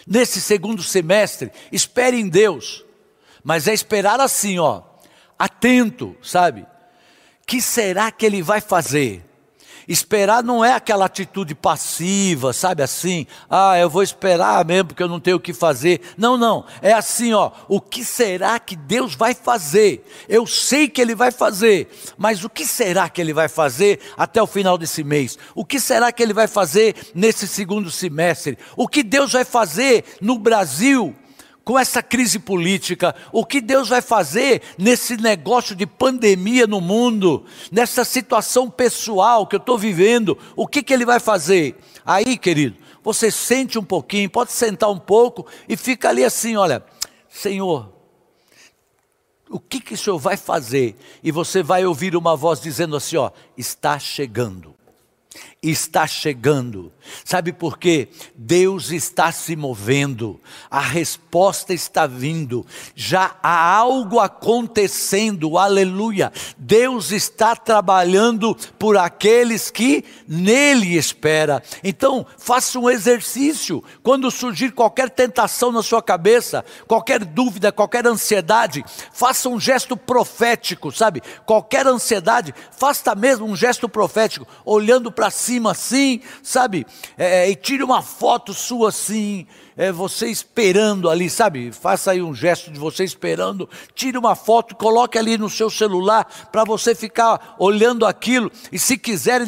Nesse 0.06 0.40
segundo 0.40 0.82
semestre, 0.82 1.52
espere 1.70 2.18
em 2.18 2.28
Deus, 2.28 2.84
mas 3.48 3.66
é 3.66 3.72
esperar 3.72 4.20
assim, 4.20 4.58
ó, 4.58 4.82
atento, 5.38 6.14
sabe? 6.22 6.66
Que 7.46 7.62
será 7.62 8.12
que 8.12 8.26
ele 8.26 8.42
vai 8.42 8.60
fazer? 8.60 9.24
Esperar 9.88 10.44
não 10.44 10.62
é 10.62 10.74
aquela 10.74 11.06
atitude 11.06 11.54
passiva, 11.54 12.52
sabe 12.52 12.82
assim? 12.82 13.26
Ah, 13.48 13.78
eu 13.78 13.88
vou 13.88 14.02
esperar 14.02 14.62
mesmo 14.66 14.88
porque 14.88 15.02
eu 15.02 15.08
não 15.08 15.18
tenho 15.18 15.38
o 15.38 15.40
que 15.40 15.54
fazer. 15.54 16.02
Não, 16.18 16.36
não. 16.36 16.66
É 16.82 16.92
assim, 16.92 17.32
ó. 17.32 17.50
O 17.68 17.80
que 17.80 18.04
será 18.04 18.58
que 18.58 18.76
Deus 18.76 19.14
vai 19.14 19.32
fazer? 19.32 20.06
Eu 20.28 20.46
sei 20.46 20.86
que 20.86 21.00
Ele 21.00 21.14
vai 21.14 21.30
fazer, 21.30 21.88
mas 22.18 22.44
o 22.44 22.50
que 22.50 22.66
será 22.66 23.08
que 23.08 23.18
Ele 23.18 23.32
vai 23.32 23.48
fazer 23.48 23.98
até 24.14 24.42
o 24.42 24.46
final 24.46 24.76
desse 24.76 25.02
mês? 25.02 25.38
O 25.54 25.64
que 25.64 25.80
será 25.80 26.12
que 26.12 26.22
Ele 26.22 26.34
vai 26.34 26.48
fazer 26.48 26.94
nesse 27.14 27.48
segundo 27.48 27.90
semestre? 27.90 28.58
O 28.76 28.86
que 28.86 29.02
Deus 29.02 29.32
vai 29.32 29.46
fazer 29.46 30.04
no 30.20 30.38
Brasil? 30.38 31.16
Com 31.68 31.78
essa 31.78 32.02
crise 32.02 32.38
política, 32.38 33.14
o 33.30 33.44
que 33.44 33.60
Deus 33.60 33.90
vai 33.90 34.00
fazer 34.00 34.62
nesse 34.78 35.18
negócio 35.18 35.76
de 35.76 35.84
pandemia 35.84 36.66
no 36.66 36.80
mundo, 36.80 37.44
nessa 37.70 38.06
situação 38.06 38.70
pessoal 38.70 39.46
que 39.46 39.54
eu 39.54 39.58
estou 39.58 39.76
vivendo, 39.76 40.38
o 40.56 40.66
que, 40.66 40.82
que 40.82 40.94
Ele 40.94 41.04
vai 41.04 41.20
fazer? 41.20 41.76
Aí, 42.06 42.38
querido, 42.38 42.78
você 43.04 43.30
sente 43.30 43.78
um 43.78 43.84
pouquinho, 43.84 44.30
pode 44.30 44.50
sentar 44.50 44.90
um 44.90 44.98
pouco 44.98 45.46
e 45.68 45.76
fica 45.76 46.08
ali 46.08 46.24
assim: 46.24 46.56
olha, 46.56 46.82
Senhor, 47.28 47.92
o 49.50 49.60
que, 49.60 49.78
que 49.78 49.92
o 49.92 49.98
Senhor 49.98 50.18
vai 50.18 50.38
fazer? 50.38 50.96
E 51.22 51.30
você 51.30 51.62
vai 51.62 51.84
ouvir 51.84 52.16
uma 52.16 52.34
voz 52.34 52.62
dizendo 52.62 52.96
assim: 52.96 53.18
ó, 53.18 53.30
está 53.58 53.98
chegando 53.98 54.74
está 55.62 56.06
chegando. 56.06 56.92
Sabe 57.24 57.52
por 57.52 57.78
quê? 57.78 58.08
Deus 58.34 58.90
está 58.90 59.32
se 59.32 59.56
movendo, 59.56 60.40
a 60.70 60.80
resposta 60.80 61.72
está 61.74 62.06
vindo, 62.06 62.64
já 62.94 63.36
há 63.42 63.74
algo 63.74 64.20
acontecendo, 64.20 65.58
aleluia. 65.58 66.32
Deus 66.56 67.10
está 67.10 67.56
trabalhando 67.56 68.54
por 68.78 68.96
aqueles 68.96 69.70
que 69.70 70.04
nele 70.28 70.96
espera. 70.96 71.62
Então, 71.82 72.26
faça 72.36 72.78
um 72.78 72.88
exercício. 72.88 73.82
Quando 74.02 74.30
surgir 74.30 74.72
qualquer 74.72 75.10
tentação 75.10 75.72
na 75.72 75.82
sua 75.82 76.02
cabeça, 76.02 76.64
qualquer 76.86 77.24
dúvida, 77.24 77.72
qualquer 77.72 78.06
ansiedade, 78.06 78.84
faça 79.12 79.48
um 79.48 79.58
gesto 79.58 79.96
profético, 79.96 80.92
sabe? 80.92 81.22
Qualquer 81.44 81.86
ansiedade, 81.86 82.54
faça 82.70 83.14
mesmo 83.14 83.46
um 83.46 83.56
gesto 83.56 83.88
profético, 83.88 84.46
olhando 84.64 85.10
para 85.10 85.30
cima 85.30 85.47
assim, 85.70 86.20
sabe? 86.42 86.86
É, 87.16 87.46
é, 87.46 87.50
e 87.50 87.56
tire 87.56 87.82
uma 87.82 88.02
foto 88.02 88.52
sua 88.52 88.90
assim, 88.90 89.46
é, 89.76 89.90
você 89.90 90.26
esperando 90.28 91.08
ali, 91.08 91.30
sabe? 91.30 91.72
Faça 91.72 92.10
aí 92.10 92.22
um 92.22 92.34
gesto 92.34 92.70
de 92.70 92.78
você 92.78 93.04
esperando, 93.04 93.68
tire 93.94 94.18
uma 94.18 94.34
foto, 94.34 94.76
coloque 94.76 95.16
ali 95.16 95.38
no 95.38 95.48
seu 95.48 95.70
celular 95.70 96.24
para 96.52 96.64
você 96.64 96.94
ficar 96.94 97.56
olhando 97.58 98.04
aquilo. 98.04 98.50
E 98.70 98.78
se 98.78 98.98
quiser, 98.98 99.42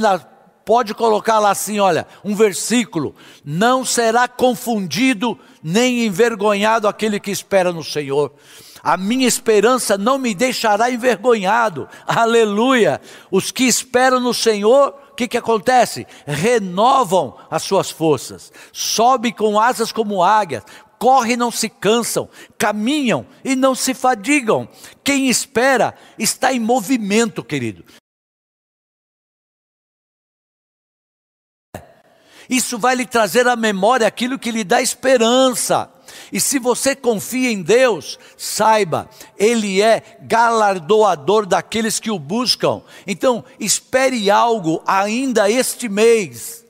pode 0.64 0.94
colocar 0.94 1.38
lá 1.38 1.50
assim, 1.50 1.80
olha, 1.80 2.06
um 2.24 2.34
versículo: 2.34 3.14
não 3.44 3.84
será 3.84 4.28
confundido 4.28 5.38
nem 5.62 6.06
envergonhado 6.06 6.88
aquele 6.88 7.20
que 7.20 7.30
espera 7.30 7.72
no 7.72 7.84
Senhor. 7.84 8.32
A 8.82 8.96
minha 8.96 9.26
esperança 9.26 9.98
não 9.98 10.18
me 10.18 10.34
deixará 10.34 10.90
envergonhado. 10.90 11.88
Aleluia. 12.06 13.00
Os 13.30 13.50
que 13.50 13.64
esperam 13.64 14.20
no 14.20 14.32
Senhor 14.32 14.94
que, 15.20 15.28
que 15.28 15.36
acontece? 15.36 16.06
Renovam 16.26 17.36
as 17.50 17.62
suas 17.62 17.90
forças, 17.90 18.50
sobem 18.72 19.32
com 19.32 19.60
asas 19.60 19.92
como 19.92 20.22
águias, 20.22 20.64
correm 20.98 21.32
e 21.32 21.36
não 21.36 21.50
se 21.50 21.68
cansam, 21.68 22.28
caminham 22.56 23.26
e 23.44 23.54
não 23.54 23.74
se 23.74 23.92
fadigam. 23.92 24.68
Quem 25.04 25.28
espera 25.28 25.94
está 26.18 26.52
em 26.52 26.60
movimento, 26.60 27.44
querido. 27.44 27.84
Isso 32.48 32.78
vai 32.78 32.94
lhe 32.96 33.06
trazer 33.06 33.46
à 33.46 33.54
memória 33.54 34.06
aquilo 34.06 34.38
que 34.38 34.50
lhe 34.50 34.64
dá 34.64 34.80
esperança. 34.80 35.92
E 36.32 36.40
se 36.40 36.58
você 36.58 36.94
confia 36.94 37.50
em 37.50 37.62
Deus, 37.62 38.18
saiba, 38.36 39.08
Ele 39.38 39.82
é 39.82 40.02
galardoador 40.22 41.46
daqueles 41.46 41.98
que 41.98 42.10
o 42.10 42.18
buscam. 42.18 42.82
Então, 43.06 43.44
espere 43.58 44.30
algo 44.30 44.82
ainda 44.86 45.50
este 45.50 45.88
mês 45.88 46.60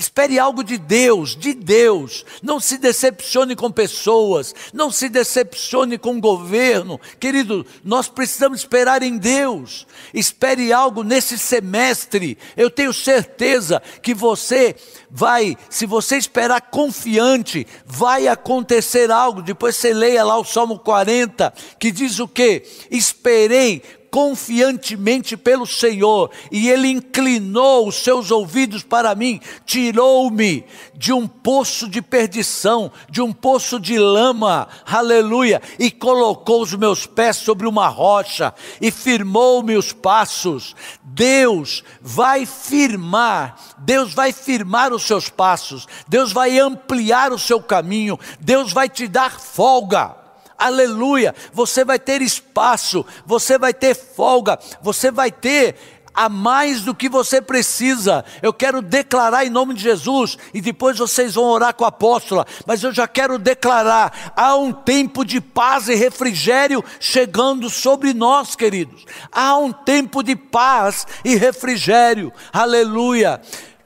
Espere 0.00 0.38
algo 0.38 0.64
de 0.64 0.78
Deus, 0.78 1.36
de 1.36 1.52
Deus. 1.52 2.24
Não 2.42 2.58
se 2.58 2.78
decepcione 2.78 3.54
com 3.54 3.70
pessoas, 3.70 4.54
não 4.72 4.90
se 4.90 5.10
decepcione 5.10 5.98
com 5.98 6.16
o 6.16 6.20
governo. 6.22 6.98
Querido, 7.20 7.66
nós 7.84 8.08
precisamos 8.08 8.60
esperar 8.60 9.02
em 9.02 9.18
Deus. 9.18 9.86
Espere 10.14 10.72
algo 10.72 11.02
nesse 11.02 11.36
semestre. 11.36 12.38
Eu 12.56 12.70
tenho 12.70 12.94
certeza 12.94 13.82
que 14.02 14.14
você 14.14 14.74
vai, 15.10 15.54
se 15.68 15.84
você 15.84 16.16
esperar 16.16 16.62
confiante, 16.70 17.66
vai 17.84 18.26
acontecer 18.26 19.10
algo. 19.10 19.42
Depois 19.42 19.76
você 19.76 19.92
leia 19.92 20.24
lá 20.24 20.38
o 20.38 20.46
Salmo 20.46 20.78
40, 20.78 21.52
que 21.78 21.92
diz 21.92 22.18
o 22.18 22.26
que? 22.26 22.62
Esperei 22.90 23.82
confiantemente 24.10 25.36
pelo 25.36 25.66
Senhor, 25.66 26.30
e 26.50 26.68
Ele 26.68 26.88
inclinou 26.88 27.86
os 27.86 27.96
seus 28.02 28.30
ouvidos 28.30 28.82
para 28.82 29.14
mim, 29.14 29.40
tirou-me 29.64 30.64
de 30.94 31.12
um 31.12 31.26
poço 31.26 31.88
de 31.88 32.02
perdição, 32.02 32.92
de 33.08 33.22
um 33.22 33.32
poço 33.32 33.78
de 33.78 33.98
lama, 33.98 34.68
aleluia, 34.84 35.62
e 35.78 35.90
colocou 35.90 36.62
os 36.62 36.74
meus 36.74 37.06
pés 37.06 37.36
sobre 37.36 37.66
uma 37.66 37.88
rocha, 37.88 38.52
e 38.80 38.90
firmou-me 38.90 39.76
os 39.76 39.92
passos. 39.92 40.74
Deus 41.02 41.84
vai 42.00 42.44
firmar, 42.44 43.56
Deus 43.78 44.12
vai 44.12 44.32
firmar 44.32 44.92
os 44.92 45.04
seus 45.04 45.28
passos, 45.28 45.86
Deus 46.08 46.32
vai 46.32 46.58
ampliar 46.58 47.32
o 47.32 47.38
seu 47.38 47.62
caminho, 47.62 48.18
Deus 48.40 48.72
vai 48.72 48.88
te 48.88 49.06
dar 49.06 49.40
folga 49.40 50.19
aleluia, 50.60 51.34
você 51.52 51.84
vai 51.84 51.98
ter 51.98 52.22
espaço, 52.22 53.04
você 53.26 53.58
vai 53.58 53.74
ter 53.74 53.94
folga, 53.94 54.58
você 54.82 55.10
vai 55.10 55.32
ter 55.32 55.76
a 56.14 56.28
mais 56.28 56.82
do 56.82 56.94
que 56.94 57.08
você 57.08 57.40
precisa. 57.40 58.24
Eu 58.42 58.52
quero 58.52 58.82
declarar 58.82 59.44
em 59.44 59.50
nome 59.50 59.74
de 59.74 59.82
Jesus, 59.82 60.36
e 60.52 60.60
depois 60.60 60.98
vocês 60.98 61.34
vão 61.34 61.44
orar 61.44 61.74
com 61.74 61.84
a 61.84 61.88
apóstola, 61.88 62.46
mas 62.66 62.82
eu 62.82 62.92
já 62.92 63.08
quero 63.08 63.38
declarar: 63.38 64.32
há 64.36 64.54
um 64.56 64.72
tempo 64.72 65.24
de 65.24 65.40
paz 65.40 65.88
e 65.88 65.94
refrigério 65.94 66.84
chegando 66.98 67.70
sobre 67.70 68.12
nós, 68.12 68.54
queridos. 68.54 69.04
Há 69.32 69.56
um 69.56 69.72
tempo 69.72 70.22
de 70.22 70.36
paz 70.36 71.06
e 71.24 71.36
refrigério, 71.36 72.32
aleluia. 72.52 73.40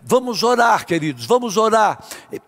Vamos 0.07 0.43
orar, 0.43 0.85
queridos, 0.85 1.25
vamos 1.25 1.57
orar. 1.57 1.99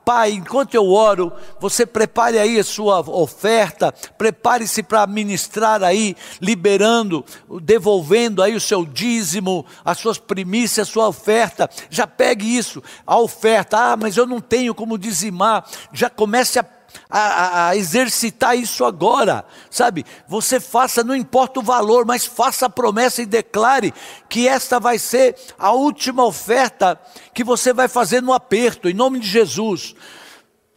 Pai, 0.05 0.33
enquanto 0.33 0.75
eu 0.75 0.93
oro, 0.93 1.33
você 1.59 1.87
prepare 1.87 2.39
aí 2.39 2.59
a 2.59 2.65
sua 2.65 3.01
oferta, 3.01 3.93
prepare-se 4.19 4.83
para 4.83 5.07
ministrar 5.07 5.83
aí, 5.83 6.15
liberando, 6.39 7.25
devolvendo 7.63 8.43
aí 8.43 8.55
o 8.55 8.61
seu 8.61 8.85
dízimo, 8.85 9.65
as 9.83 9.97
suas 9.97 10.19
primícias, 10.19 10.87
a 10.87 10.93
sua 10.93 11.09
oferta. 11.09 11.71
Já 11.89 12.07
pegue 12.07 12.45
isso, 12.47 12.83
a 13.07 13.19
oferta. 13.19 13.79
Ah, 13.79 13.97
mas 13.97 14.19
eu 14.19 14.27
não 14.27 14.39
tenho 14.41 14.75
como 14.75 14.99
dizimar. 14.99 15.65
Já 15.95 16.11
comece 16.11 16.59
a 16.59 16.76
a, 17.09 17.69
a, 17.69 17.77
exercitar 17.77 18.57
isso 18.57 18.85
agora, 18.85 19.45
sabe? 19.71 20.05
Você 20.29 20.61
faça, 20.61 21.05
não 21.05 21.15
importa 21.15 21.61
o 21.61 21.63
valor, 21.63 22.05
mas 22.05 22.25
faça 22.25 22.67
a 22.67 22.71
promessa 22.71 23.23
e 23.23 23.27
declare 23.27 23.93
que 24.29 24.49
esta 24.49 24.79
vai 24.81 24.99
ser 24.99 25.37
a 25.59 25.73
última 25.73 26.25
oferta 26.25 27.01
que 27.33 27.45
você 27.45 27.73
vai 27.73 27.89
fazer 27.89 28.23
no 28.23 28.33
aperto, 28.33 28.89
em 28.89 28.95
nome 28.95 29.21
de 29.21 29.29
Jesus. 29.29 29.95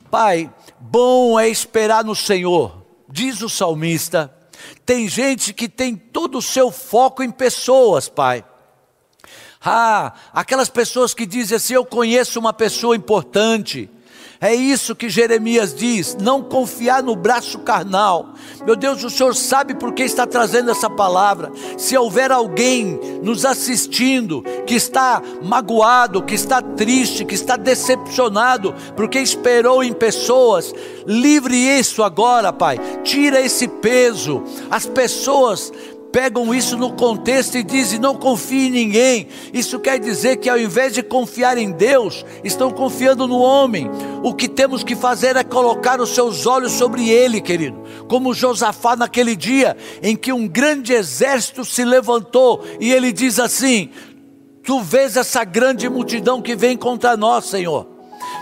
Pai, 0.10 0.52
bom 0.80 1.40
é 1.40 1.48
esperar 1.48 2.04
no 2.04 2.16
Senhor, 2.16 2.86
diz 3.08 3.42
o 3.42 3.50
salmista. 3.50 4.34
Tem 4.86 5.08
gente 5.08 5.54
que 5.54 5.70
tem 5.70 5.96
todo 5.96 6.38
o 6.38 6.42
seu 6.42 6.72
foco 6.72 7.24
em 7.24 7.32
pessoas, 7.32 8.10
Pai. 8.10 8.44
Ah, 9.62 10.14
aquelas 10.34 10.70
pessoas 10.70 11.14
que 11.14 11.26
dizem 11.26 11.58
assim: 11.58 11.74
Eu 11.74 11.86
conheço 11.86 12.40
uma 12.40 12.54
pessoa 12.54 12.96
importante 12.96 13.90
é 14.42 14.56
isso 14.56 14.96
que 14.96 15.10
Jeremias 15.10 15.74
diz: 15.74 16.16
não 16.16 16.42
confiar 16.42 17.04
no 17.04 17.14
braço 17.14 17.60
carnal. 17.60 18.34
Meu 18.66 18.76
Deus, 18.76 19.04
o 19.04 19.10
Senhor 19.10 19.36
sabe 19.36 19.74
por 19.74 19.94
que 19.94 20.04
está 20.04 20.26
trazendo 20.26 20.72
essa 20.72 20.90
palavra. 20.90 21.52
Se 21.78 21.98
houver 21.98 22.32
alguém 22.32 23.20
nos 23.22 23.44
assistindo 23.44 24.42
que 24.66 24.76
está 24.76 25.22
magoado, 25.44 26.24
que 26.24 26.36
está 26.36 26.62
triste, 26.62 27.26
que 27.26 27.36
está 27.36 27.58
decepcionado, 27.58 28.74
porque 28.96 29.20
esperou 29.20 29.84
em 29.84 29.92
pessoas, 29.92 30.74
livre 31.06 31.58
isso 31.58 32.02
agora, 32.02 32.54
Pai. 32.54 32.80
Tira 33.04 33.42
esse 33.42 33.68
peso. 33.68 34.42
As 34.72 34.86
pessoas 34.86 35.70
pegam 36.12 36.54
isso 36.54 36.78
no 36.78 36.94
contexto 36.94 37.58
e 37.58 37.64
dizem: 37.64 38.00
não 38.00 38.16
confie 38.16 38.68
em 38.68 38.72
ninguém. 38.72 39.28
Isso 39.54 39.80
quer 39.80 40.00
dizer 40.00 40.38
que 40.38 40.50
ao 40.50 40.58
invés 40.58 40.94
de 40.94 41.04
confiar 41.04 41.58
em 41.58 41.72
Deus, 41.72 42.26
estão 42.44 42.72
confiando 42.72 43.28
no 43.28 43.40
homem. 43.40 43.90
O 44.24 44.34
que 44.34 44.48
temos 44.48 44.84
que 44.84 44.96
fazer 44.96 45.36
é 45.36 45.44
colocar 45.44 46.00
os 46.02 46.10
seus 46.10 46.46
olhos 46.46 46.74
sobre 46.74 47.10
ele, 47.10 47.42
querido. 47.42 47.82
Como 48.08 48.34
Josafá 48.34 48.96
naquele 48.96 49.36
dia 49.36 49.76
em 50.02 50.16
que 50.16 50.34
um 50.34 50.48
grande 50.48 50.94
exército 50.94 51.64
se 51.64 51.84
levantou 51.84 52.64
e 52.80 52.92
ele 52.92 53.12
diz 53.12 53.40
assim: 53.40 53.90
Tu 54.64 54.82
vês 54.82 55.16
essa 55.16 55.44
grande 55.44 55.90
multidão 55.90 56.42
que 56.42 56.56
vem 56.56 56.76
contra 56.76 57.16
nós, 57.16 57.46
Senhor 57.46 57.99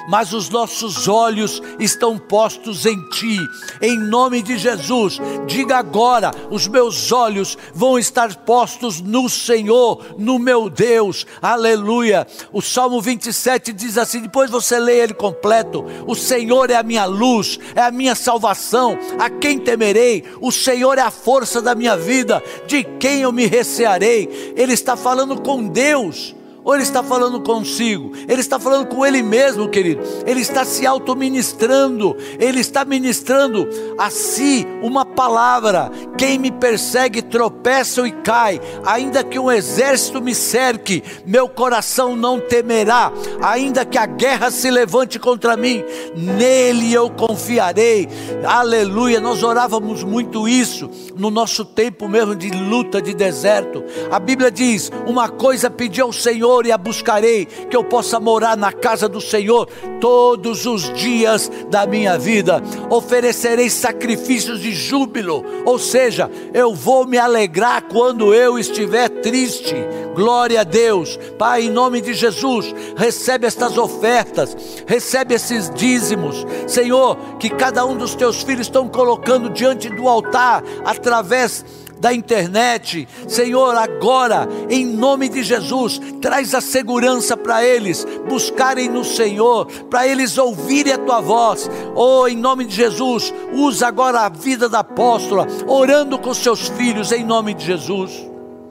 mas 0.08 0.32
os 0.34 0.50
nossos 0.50 1.08
olhos 1.08 1.62
estão 1.80 2.18
postos 2.18 2.86
em 2.86 2.98
Ti, 3.10 3.38
em 3.82 4.00
nome 4.00 4.42
de 4.42 4.58
Jesus. 4.58 5.20
Diga 5.46 5.78
agora: 5.78 6.32
os 6.50 6.68
meus 6.68 7.12
olhos 7.12 7.58
vão 7.74 8.00
estar 8.00 8.34
postos 8.38 9.02
no 9.02 9.28
Senhor, 9.28 10.16
no 10.18 10.40
meu 10.40 10.70
Deus, 10.70 11.26
aleluia. 11.42 12.26
O 12.54 12.62
Salmo 12.62 13.02
27 13.02 13.74
diz 13.74 13.98
assim: 13.98 14.22
depois 14.22 14.50
você 14.50 14.80
lê 14.80 15.00
ele 15.00 15.14
completo: 15.14 15.84
O 16.08 16.16
Senhor 16.16 16.70
é 16.70 16.76
a 16.76 16.84
minha 16.84 17.06
luz, 17.06 17.60
é 17.76 17.82
a 17.82 17.92
minha 17.92 18.16
salvação, 18.16 18.98
a 19.20 19.30
quem 19.30 19.60
temerei? 19.60 20.24
O 20.40 20.52
Senhor 20.52 20.98
é 20.98 21.02
a 21.02 21.12
força 21.12 21.62
da 21.62 21.76
minha 21.76 21.98
vida, 21.98 22.42
de 22.66 22.84
quem 22.84 23.22
eu 23.22 23.32
me 23.32 23.46
recearei? 23.46 24.54
Ele 24.56 24.74
está 24.74 24.96
falando 24.96 25.42
com 25.42 25.68
Deus 25.68 26.37
ou 26.68 26.74
ele 26.74 26.84
está 26.84 27.02
falando 27.02 27.40
consigo? 27.40 28.12
Ele 28.28 28.42
está 28.42 28.60
falando 28.60 28.88
com 28.88 29.06
ele 29.06 29.24
mesmo, 29.24 29.70
querido. 29.70 30.02
Ele 30.26 30.42
está 30.42 30.66
se 30.66 30.86
autoministrando, 30.86 32.18
ele 32.38 32.60
está 32.60 32.84
ministrando 32.84 33.66
a 33.98 34.10
si 34.10 34.68
uma 34.82 35.06
palavra. 35.06 35.90
Quem 36.18 36.38
me 36.38 36.52
persegue 36.52 37.22
tropeça 37.22 38.06
e 38.06 38.12
cai, 38.12 38.60
ainda 38.86 39.24
que 39.24 39.40
um 39.40 39.50
exército 39.50 40.22
me 40.22 40.36
cerque, 40.36 41.02
meu 41.26 41.48
coração 41.48 42.18
não 42.18 42.38
temerá, 42.38 43.14
ainda 43.42 43.86
que 43.86 43.98
a 43.98 44.06
guerra 44.06 44.52
se 44.52 44.70
levante 44.70 45.18
contra 45.18 45.56
mim, 45.56 45.86
nele 46.18 46.94
eu 46.94 47.10
confiarei. 47.10 48.10
Aleluia. 48.44 49.22
Nós 49.22 49.42
orávamos 49.42 50.04
muito 50.04 50.46
isso 50.50 50.90
no 51.16 51.32
nosso 51.32 51.64
tempo 51.64 52.10
mesmo 52.10 52.36
de 52.36 52.50
luta, 52.50 53.02
de 53.02 53.14
deserto. 53.14 53.86
A 54.12 54.20
Bíblia 54.20 54.52
diz: 54.52 54.92
Uma 55.06 55.30
coisa 55.30 55.70
pedi 55.70 56.02
ao 56.02 56.12
Senhor 56.12 56.57
Senhor 56.58 56.66
e 56.66 56.72
a 56.72 56.78
buscarei, 56.78 57.46
que 57.46 57.76
eu 57.76 57.84
possa 57.84 58.20
morar 58.20 58.58
na 58.58 58.72
casa 58.72 59.08
do 59.08 59.22
Senhor 59.22 59.68
todos 60.00 60.66
os 60.66 60.92
dias 60.94 61.52
da 61.70 61.86
minha 61.86 62.18
vida. 62.18 62.62
Oferecerei 62.90 63.70
sacrifícios 63.70 64.60
de 64.60 64.72
júbilo, 64.72 65.44
ou 65.66 65.78
seja, 65.78 66.32
eu 66.54 66.74
vou 66.74 67.06
me 67.06 67.18
alegrar 67.18 67.84
quando 67.84 68.34
eu 68.34 68.58
estiver 68.58 69.10
triste. 69.10 69.76
Glória 70.16 70.62
a 70.62 70.64
Deus. 70.64 71.20
Pai, 71.38 71.64
em 71.64 71.70
nome 71.70 72.02
de 72.02 72.14
Jesus, 72.14 72.74
recebe 72.96 73.46
estas 73.46 73.78
ofertas, 73.78 74.56
recebe 74.88 75.36
esses 75.36 75.70
dízimos. 75.70 76.46
Senhor, 76.66 77.18
que 77.40 77.50
cada 77.50 77.86
um 77.86 77.96
dos 77.96 78.16
teus 78.16 78.42
filhos 78.42 78.68
estão 78.68 78.88
colocando 78.88 79.50
diante 79.50 79.90
do 79.90 80.08
altar 80.08 80.64
através 80.84 81.64
da 82.00 82.14
internet. 82.14 83.08
Senhor, 83.28 83.76
agora, 83.76 84.48
em 84.70 84.86
nome 84.86 85.30
de 85.30 85.44
Jesus, 85.44 86.00
traz 86.22 86.54
a 86.54 86.62
segurança 86.62 87.36
para 87.36 87.64
eles 87.64 88.06
buscarem 88.28 88.90
no 88.90 89.04
Senhor, 89.04 89.66
para 89.90 90.08
eles 90.08 90.38
ouvirem 90.38 90.94
a 90.94 90.98
tua 90.98 91.22
voz. 91.22 91.70
Oh, 91.96 92.28
em 92.28 92.36
nome 92.36 92.66
de 92.66 92.76
Jesus, 92.76 93.34
usa 93.54 93.88
agora 93.88 94.22
a 94.22 94.30
vida 94.30 94.70
da 94.70 94.80
apóstola, 94.80 95.48
orando 95.68 96.18
com 96.18 96.34
seus 96.34 96.68
filhos, 96.70 97.12
em 97.12 97.24
nome 97.24 97.54
de 97.54 97.66
Jesus. 97.66 98.12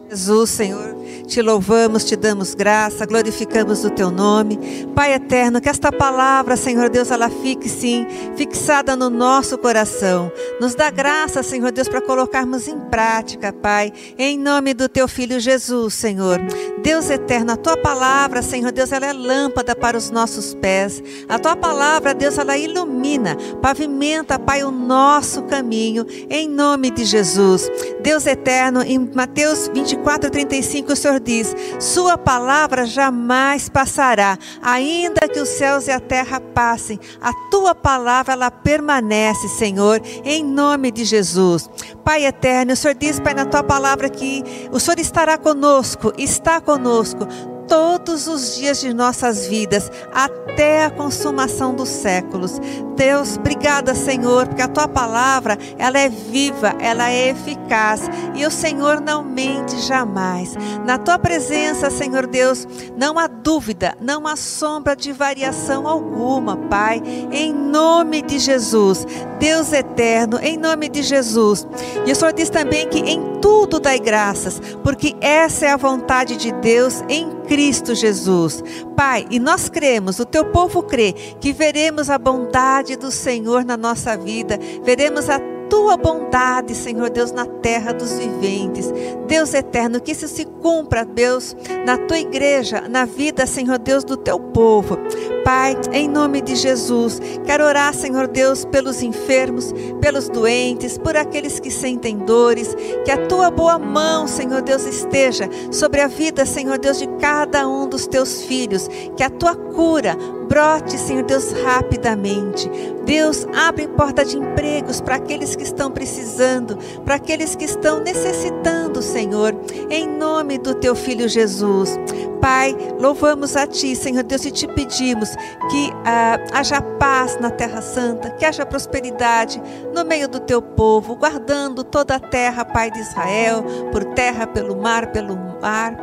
Jesus, 0.09 0.51
Senhor 0.51 1.06
te 1.27 1.43
louvamos, 1.43 2.05
te 2.05 2.17
damos 2.17 2.55
graça, 2.55 3.05
glorificamos 3.05 3.85
o 3.85 3.91
teu 3.91 4.11
nome. 4.11 4.87
Pai 4.95 5.13
eterno, 5.13 5.61
que 5.61 5.69
esta 5.69 5.91
palavra, 5.91 6.57
Senhor 6.57 6.89
Deus, 6.89 7.11
ela 7.11 7.29
fique 7.29 7.69
sim 7.69 8.07
fixada 8.37 8.95
no 8.95 9.11
nosso 9.11 9.59
coração. 9.59 10.31
Nos 10.61 10.75
dá 10.75 10.89
graça, 10.89 11.43
Senhor 11.43 11.73
Deus, 11.73 11.89
para 11.89 12.01
colocarmos 12.01 12.69
em 12.69 12.79
prática, 12.79 13.53
Pai, 13.53 13.93
em 14.17 14.39
nome 14.39 14.73
do 14.73 14.89
teu 14.89 15.09
filho 15.09 15.41
Jesus, 15.41 15.95
Senhor. 15.95 16.39
Deus 16.83 17.11
eterno, 17.11 17.53
a 17.53 17.57
tua 17.57 17.77
palavra, 17.77 18.41
Senhor 18.43 18.71
Deus, 18.71 18.93
ela 18.93 19.07
é 19.07 19.13
lâmpada 19.13 19.75
para 19.75 19.97
os 19.97 20.11
nossos 20.11 20.55
pés. 20.55 21.03
A 21.29 21.39
tua 21.39 21.57
palavra, 21.57 22.15
Deus, 22.15 22.39
ela 22.39 22.57
ilumina, 22.57 23.37
pavimenta, 23.61 24.39
Pai, 24.39 24.63
o 24.63 24.71
nosso 24.71 25.43
caminho, 25.43 26.07
em 26.31 26.49
nome 26.49 26.91
de 26.91 27.05
Jesus. 27.05 27.69
Deus 28.01 28.27
eterno, 28.27 28.83
em 28.83 28.99
Mateus 29.13 29.69
24, 29.75 30.31
35, 30.31 30.93
o 30.93 30.97
Senhor 30.97 31.16
Senhor 31.17 31.21
diz: 31.21 31.55
Sua 31.79 32.19
palavra 32.19 32.87
jamais 32.87 33.69
passará, 33.69 34.39
ainda 34.63 35.29
que 35.29 35.41
os 35.41 35.49
céus 35.49 35.87
e 35.87 35.91
a 35.91 36.01
terra 36.01 36.41
passem, 36.41 36.99
a 37.21 37.33
tua 37.51 37.75
palavra 37.75 38.35
ela 38.35 38.51
permanece, 38.51 39.49
Senhor, 39.49 40.01
em 40.25 40.45
nome 40.45 40.91
de 40.91 41.05
Jesus. 41.05 41.69
Pai 42.05 42.25
eterno, 42.25 42.73
o 42.73 42.77
Senhor 42.77 42.95
diz, 42.95 43.19
Pai, 43.21 43.35
na 43.35 43.47
tua 43.47 43.63
palavra 43.63 44.09
que 44.09 44.43
o 44.71 44.79
Senhor 44.79 44.99
estará 44.99 45.39
conosco, 45.39 46.13
está 46.19 46.61
conosco 46.61 47.27
todos 47.69 48.27
os 48.27 48.57
dias 48.57 48.81
de 48.81 48.93
nossas 48.93 49.47
vidas, 49.47 49.91
até 50.13 50.85
a 50.85 50.91
consumação 50.91 51.75
dos 51.75 51.89
séculos. 51.89 52.61
Deus, 52.97 53.37
obrigada, 53.37 53.95
Senhor, 53.95 54.47
porque 54.47 54.63
a 54.63 54.69
tua 54.69 54.89
palavra, 54.89 55.59
ela 55.79 55.99
é 55.99 56.09
viva, 56.09 56.75
ela 56.81 57.11
é 57.11 57.29
eficaz, 57.29 58.03
e 58.35 58.47
o 58.47 58.51
Senhor 58.51 59.01
não 59.01 59.23
mente 59.23 59.79
jamais. 59.81 60.57
Na 60.85 60.97
tua 60.97 61.19
presença, 61.19 61.91
Senhor 61.91 62.27
Deus, 62.27 62.67
não 62.97 63.19
há 63.19 63.27
dúvida, 63.27 63.95
não 64.01 64.27
há 64.27 64.35
sombra 64.35 64.97
de 64.97 65.13
variação 65.13 65.87
alguma, 65.87 66.57
Pai, 66.57 67.03
em 67.31 67.53
nome 67.53 68.23
de 68.23 68.39
Jesus. 68.39 69.07
Deus 69.39 69.73
eterno, 69.73 70.39
em 70.41 70.57
nome 70.57 70.89
de 70.89 71.03
Jesus. 71.03 71.67
E 72.07 72.13
o 72.13 72.17
Senhor 72.17 72.33
diz 72.33 72.49
também 72.49 72.89
que 72.89 73.01
em 73.01 73.37
tudo 73.43 73.79
dai 73.79 73.99
graças, 73.99 74.61
porque 74.83 75.15
essa 75.21 75.67
é 75.67 75.71
a 75.71 75.77
vontade 75.77 76.37
de 76.37 76.51
Deus 76.53 77.05
em 77.09 77.36
Cristo 77.47 77.95
Jesus. 77.95 78.63
Pai, 78.97 79.27
e 79.31 79.39
nós 79.39 79.69
cremos, 79.69 80.19
o 80.19 80.25
teu 80.25 80.47
povo 80.47 80.83
crê, 80.83 81.13
que 81.41 81.53
veremos 81.53 82.11
a 82.11 82.19
bondade 82.19 82.97
do 82.97 83.11
Senhor 83.11 83.65
na 83.65 83.77
nossa 83.77 84.17
vida, 84.17 84.59
veremos 84.83 85.29
a 85.29 85.56
tua 85.69 85.97
bondade, 85.97 86.75
Senhor 86.75 87.11
Deus, 87.11 87.33
na 87.33 87.47
terra 87.47 87.93
dos 87.93 88.13
viventes. 88.13 88.93
Deus 89.27 89.55
eterno, 89.55 90.01
que 90.01 90.13
isso 90.13 90.29
se 90.29 90.45
cumpra, 90.45 91.05
Deus, 91.05 91.57
na 91.85 91.97
tua 91.97 92.19
igreja, 92.19 92.89
na 92.89 93.05
vida, 93.05 93.47
Senhor 93.47 93.79
Deus, 93.79 94.05
do 94.05 94.17
teu 94.17 94.39
povo. 94.39 94.99
Pai, 95.45 95.77
em 95.93 96.09
nome 96.09 96.41
de 96.41 96.57
Jesus, 96.57 97.21
quero 97.45 97.65
orar, 97.65 97.95
Senhor 97.95 98.27
Deus, 98.27 98.65
pelos 98.65 99.03
enfermos, 99.03 99.73
pelos 100.01 100.29
doentes, 100.29 100.99
por 100.99 101.17
aqueles 101.17 101.61
que 101.61 101.71
sentem 101.71 102.19
dores, 102.19 102.75
que 103.05 103.11
a 103.11 103.27
tua 103.27 103.51
boa 103.51 103.79
mão, 103.79 104.27
Senhor 104.27 104.63
Deus, 104.63 104.85
esteja 104.85 105.49
sobre 105.71 106.01
a 106.01 106.09
vida, 106.09 106.45
Senhor 106.45 106.79
Deus, 106.79 106.99
de 106.99 107.07
cada 107.19 107.69
um 107.69 107.89
dos 107.89 108.07
teus 108.07 108.43
filhos, 108.43 108.89
que 109.17 109.23
a 109.23 109.31
tua 109.31 109.55
cura 109.55 110.17
brote, 110.47 110.99
Senhor 110.99 111.25
Deus, 111.25 111.53
rapidamente. 111.53 112.71
Deus, 113.05 113.47
abre 113.55 113.87
porta 113.89 114.25
de 114.25 114.37
empregos 114.37 115.01
para 115.01 115.17
aqueles 115.17 115.55
que 115.55 115.63
estão 115.63 115.91
precisando, 115.91 116.77
para 117.05 117.17
aqueles 117.17 117.55
que 117.55 117.65
estão 117.65 118.01
necessitando, 118.01 119.01
Senhor, 119.01 119.55
em 119.91 120.09
nome 120.09 120.59
do 120.59 120.75
teu 120.75 120.95
filho 120.95 121.29
Jesus. 121.29 121.97
Pai, 122.41 122.77
louvamos 123.01 123.57
a 123.57 123.67
Ti, 123.67 123.97
Senhor 123.97 124.23
Deus, 124.23 124.45
e 124.45 124.51
te 124.51 124.69
pedimos 124.69 125.31
que 125.71 125.91
ah, 126.05 126.39
haja 126.53 126.81
paz 126.81 127.39
na 127.41 127.51
Terra 127.51 127.83
Santa, 127.83 128.31
que 128.31 128.45
haja 128.45 128.65
prosperidade 128.65 129.61
no 129.95 130.05
meio 130.05 130.29
do 130.29 130.39
Teu 130.41 130.63
povo, 130.63 131.17
guardando 131.17 131.83
toda 131.83 132.17
a 132.17 132.21
terra, 132.21 132.65
Pai 132.65 132.91
de 132.91 133.01
Israel, 133.01 133.65
por 133.91 134.05
terra, 134.05 134.47
pelo 134.47 134.77
mar, 134.77 135.11
pelo 135.11 135.37
mar. 135.61 135.97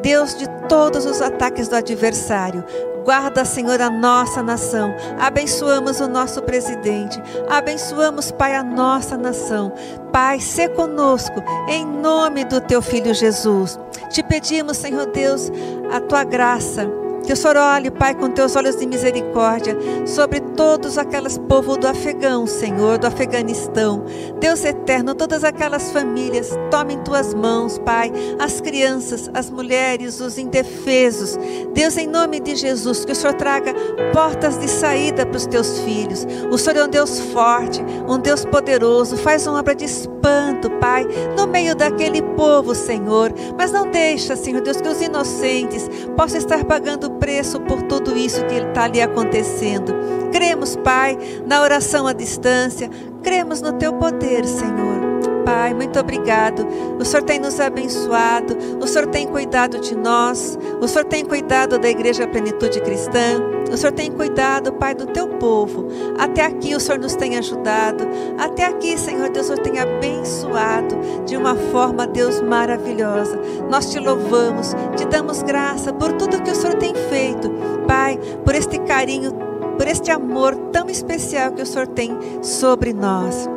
Deus 0.00 0.36
de 0.36 0.48
todos 0.68 1.04
os 1.04 1.20
ataques 1.20 1.68
do 1.68 1.76
adversário, 1.76 2.64
Guarda, 3.08 3.42
Senhor, 3.42 3.80
a 3.80 3.88
nossa 3.88 4.42
nação. 4.42 4.94
Abençoamos 5.18 5.98
o 5.98 6.06
nosso 6.06 6.42
presidente. 6.42 7.18
Abençoamos, 7.48 8.30
Pai, 8.30 8.54
a 8.54 8.62
nossa 8.62 9.16
nação. 9.16 9.72
Pai, 10.12 10.40
se 10.40 10.68
conosco, 10.68 11.42
em 11.68 11.86
nome 11.86 12.44
do 12.44 12.60
teu 12.60 12.82
filho 12.82 13.14
Jesus. 13.14 13.80
Te 14.10 14.22
pedimos, 14.22 14.76
Senhor 14.76 15.06
Deus, 15.06 15.50
a 15.90 16.00
tua 16.02 16.22
graça 16.22 16.86
que 17.28 17.34
o 17.34 17.36
Senhor 17.36 17.58
olhe, 17.58 17.90
Pai, 17.90 18.14
com 18.14 18.30
teus 18.30 18.56
olhos 18.56 18.76
de 18.76 18.86
misericórdia 18.86 19.76
sobre 20.06 20.40
todos 20.40 20.96
aqueles 20.96 21.36
povos 21.36 21.76
do 21.76 21.86
Afegão, 21.86 22.46
Senhor, 22.46 22.96
do 22.96 23.06
Afeganistão. 23.06 24.02
Deus 24.40 24.64
eterno, 24.64 25.14
todas 25.14 25.44
aquelas 25.44 25.92
famílias, 25.92 26.48
tome 26.70 26.94
em 26.94 27.02
tuas 27.02 27.34
mãos, 27.34 27.76
Pai, 27.76 28.10
as 28.38 28.62
crianças, 28.62 29.30
as 29.34 29.50
mulheres, 29.50 30.22
os 30.22 30.38
indefesos. 30.38 31.38
Deus, 31.74 31.98
em 31.98 32.06
nome 32.06 32.40
de 32.40 32.56
Jesus, 32.56 33.04
que 33.04 33.12
o 33.12 33.14
Senhor 33.14 33.34
traga 33.34 33.74
portas 34.10 34.56
de 34.56 34.66
saída 34.66 35.26
para 35.26 35.36
os 35.36 35.44
teus 35.44 35.80
filhos. 35.80 36.26
O 36.50 36.56
Senhor 36.56 36.78
é 36.78 36.84
um 36.84 36.88
Deus 36.88 37.20
forte, 37.20 37.84
um 38.08 38.18
Deus 38.18 38.46
poderoso, 38.46 39.18
faz 39.18 39.46
uma 39.46 39.58
obra 39.58 39.74
de 39.74 39.84
espanto, 39.84 40.70
Pai, 40.80 41.06
no 41.36 41.46
meio 41.46 41.76
daquele 41.76 42.22
povo, 42.22 42.74
Senhor. 42.74 43.34
Mas 43.58 43.70
não 43.70 43.90
deixa, 43.90 44.34
Senhor 44.34 44.62
Deus, 44.62 44.80
que 44.80 44.88
os 44.88 45.02
inocentes 45.02 45.90
possam 46.16 46.38
estar 46.38 46.64
pagando 46.64 47.17
preço 47.18 47.60
por 47.60 47.82
tudo 47.82 48.16
isso 48.16 48.44
que 48.46 48.54
está 48.54 48.84
ali 48.84 49.00
acontecendo. 49.00 49.94
Cremos, 50.32 50.76
Pai, 50.76 51.18
na 51.46 51.62
oração 51.62 52.06
à 52.06 52.12
distância, 52.12 52.90
cremos 53.22 53.60
no 53.60 53.72
Teu 53.72 53.92
poder, 53.94 54.44
Senhor. 54.44 55.07
Pai, 55.48 55.72
muito 55.72 55.98
obrigado. 55.98 56.66
O 57.00 57.04
Senhor 57.06 57.22
tem 57.22 57.38
nos 57.38 57.58
abençoado, 57.58 58.54
o 58.82 58.86
Senhor 58.86 59.06
tem 59.06 59.26
cuidado 59.26 59.80
de 59.80 59.96
nós, 59.96 60.58
o 60.78 60.86
Senhor 60.86 61.06
tem 61.06 61.24
cuidado 61.24 61.78
da 61.78 61.88
Igreja 61.88 62.26
Plenitude 62.26 62.82
Cristã, 62.82 63.40
o 63.72 63.74
Senhor 63.74 63.92
tem 63.92 64.12
cuidado, 64.12 64.74
Pai, 64.74 64.94
do 64.94 65.06
teu 65.06 65.26
povo. 65.26 65.86
Até 66.18 66.44
aqui 66.44 66.74
o 66.74 66.80
Senhor 66.80 66.98
nos 66.98 67.16
tem 67.16 67.38
ajudado, 67.38 68.06
até 68.36 68.66
aqui, 68.66 68.98
Senhor 68.98 69.30
Deus, 69.30 69.46
o 69.46 69.54
Senhor 69.54 69.62
tem 69.62 69.78
abençoado 69.78 70.98
de 71.24 71.34
uma 71.34 71.54
forma, 71.54 72.06
Deus, 72.06 72.42
maravilhosa. 72.42 73.40
Nós 73.70 73.90
te 73.90 73.98
louvamos, 73.98 74.74
te 74.96 75.06
damos 75.06 75.40
graça 75.42 75.94
por 75.94 76.12
tudo 76.12 76.42
que 76.42 76.50
o 76.50 76.54
Senhor 76.54 76.74
tem 76.74 76.94
feito, 76.94 77.50
Pai, 77.86 78.18
por 78.44 78.54
este 78.54 78.78
carinho, 78.80 79.32
por 79.78 79.88
este 79.88 80.10
amor 80.10 80.54
tão 80.72 80.90
especial 80.90 81.52
que 81.52 81.62
o 81.62 81.66
Senhor 81.66 81.86
tem 81.86 82.14
sobre 82.42 82.92
nós. 82.92 83.48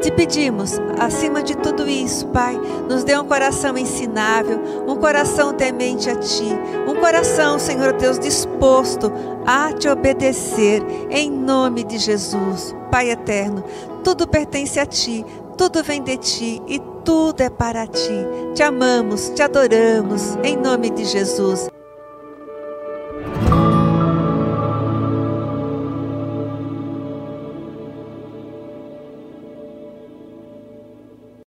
Te 0.00 0.12
pedimos, 0.12 0.78
acima 0.98 1.42
de 1.42 1.56
tudo 1.56 1.88
isso, 1.88 2.26
Pai, 2.28 2.58
nos 2.88 3.02
dê 3.02 3.18
um 3.18 3.24
coração 3.24 3.76
ensinável, 3.76 4.60
um 4.86 4.94
coração 4.96 5.52
temente 5.52 6.08
a 6.08 6.14
Ti, 6.14 6.56
um 6.86 6.94
coração, 6.94 7.58
Senhor 7.58 7.92
Deus, 7.94 8.18
disposto 8.18 9.12
a 9.44 9.72
te 9.72 9.88
obedecer, 9.88 10.82
em 11.10 11.30
nome 11.30 11.82
de 11.82 11.98
Jesus. 11.98 12.74
Pai 12.90 13.10
eterno, 13.10 13.64
tudo 14.04 14.28
pertence 14.28 14.78
a 14.78 14.86
Ti, 14.86 15.26
tudo 15.56 15.82
vem 15.82 16.02
de 16.02 16.16
Ti 16.16 16.62
e 16.68 16.78
tudo 17.04 17.40
é 17.40 17.50
para 17.50 17.86
Ti. 17.86 18.26
Te 18.54 18.62
amamos, 18.62 19.30
te 19.30 19.42
adoramos, 19.42 20.38
em 20.44 20.56
nome 20.56 20.90
de 20.90 21.04
Jesus. 21.04 21.68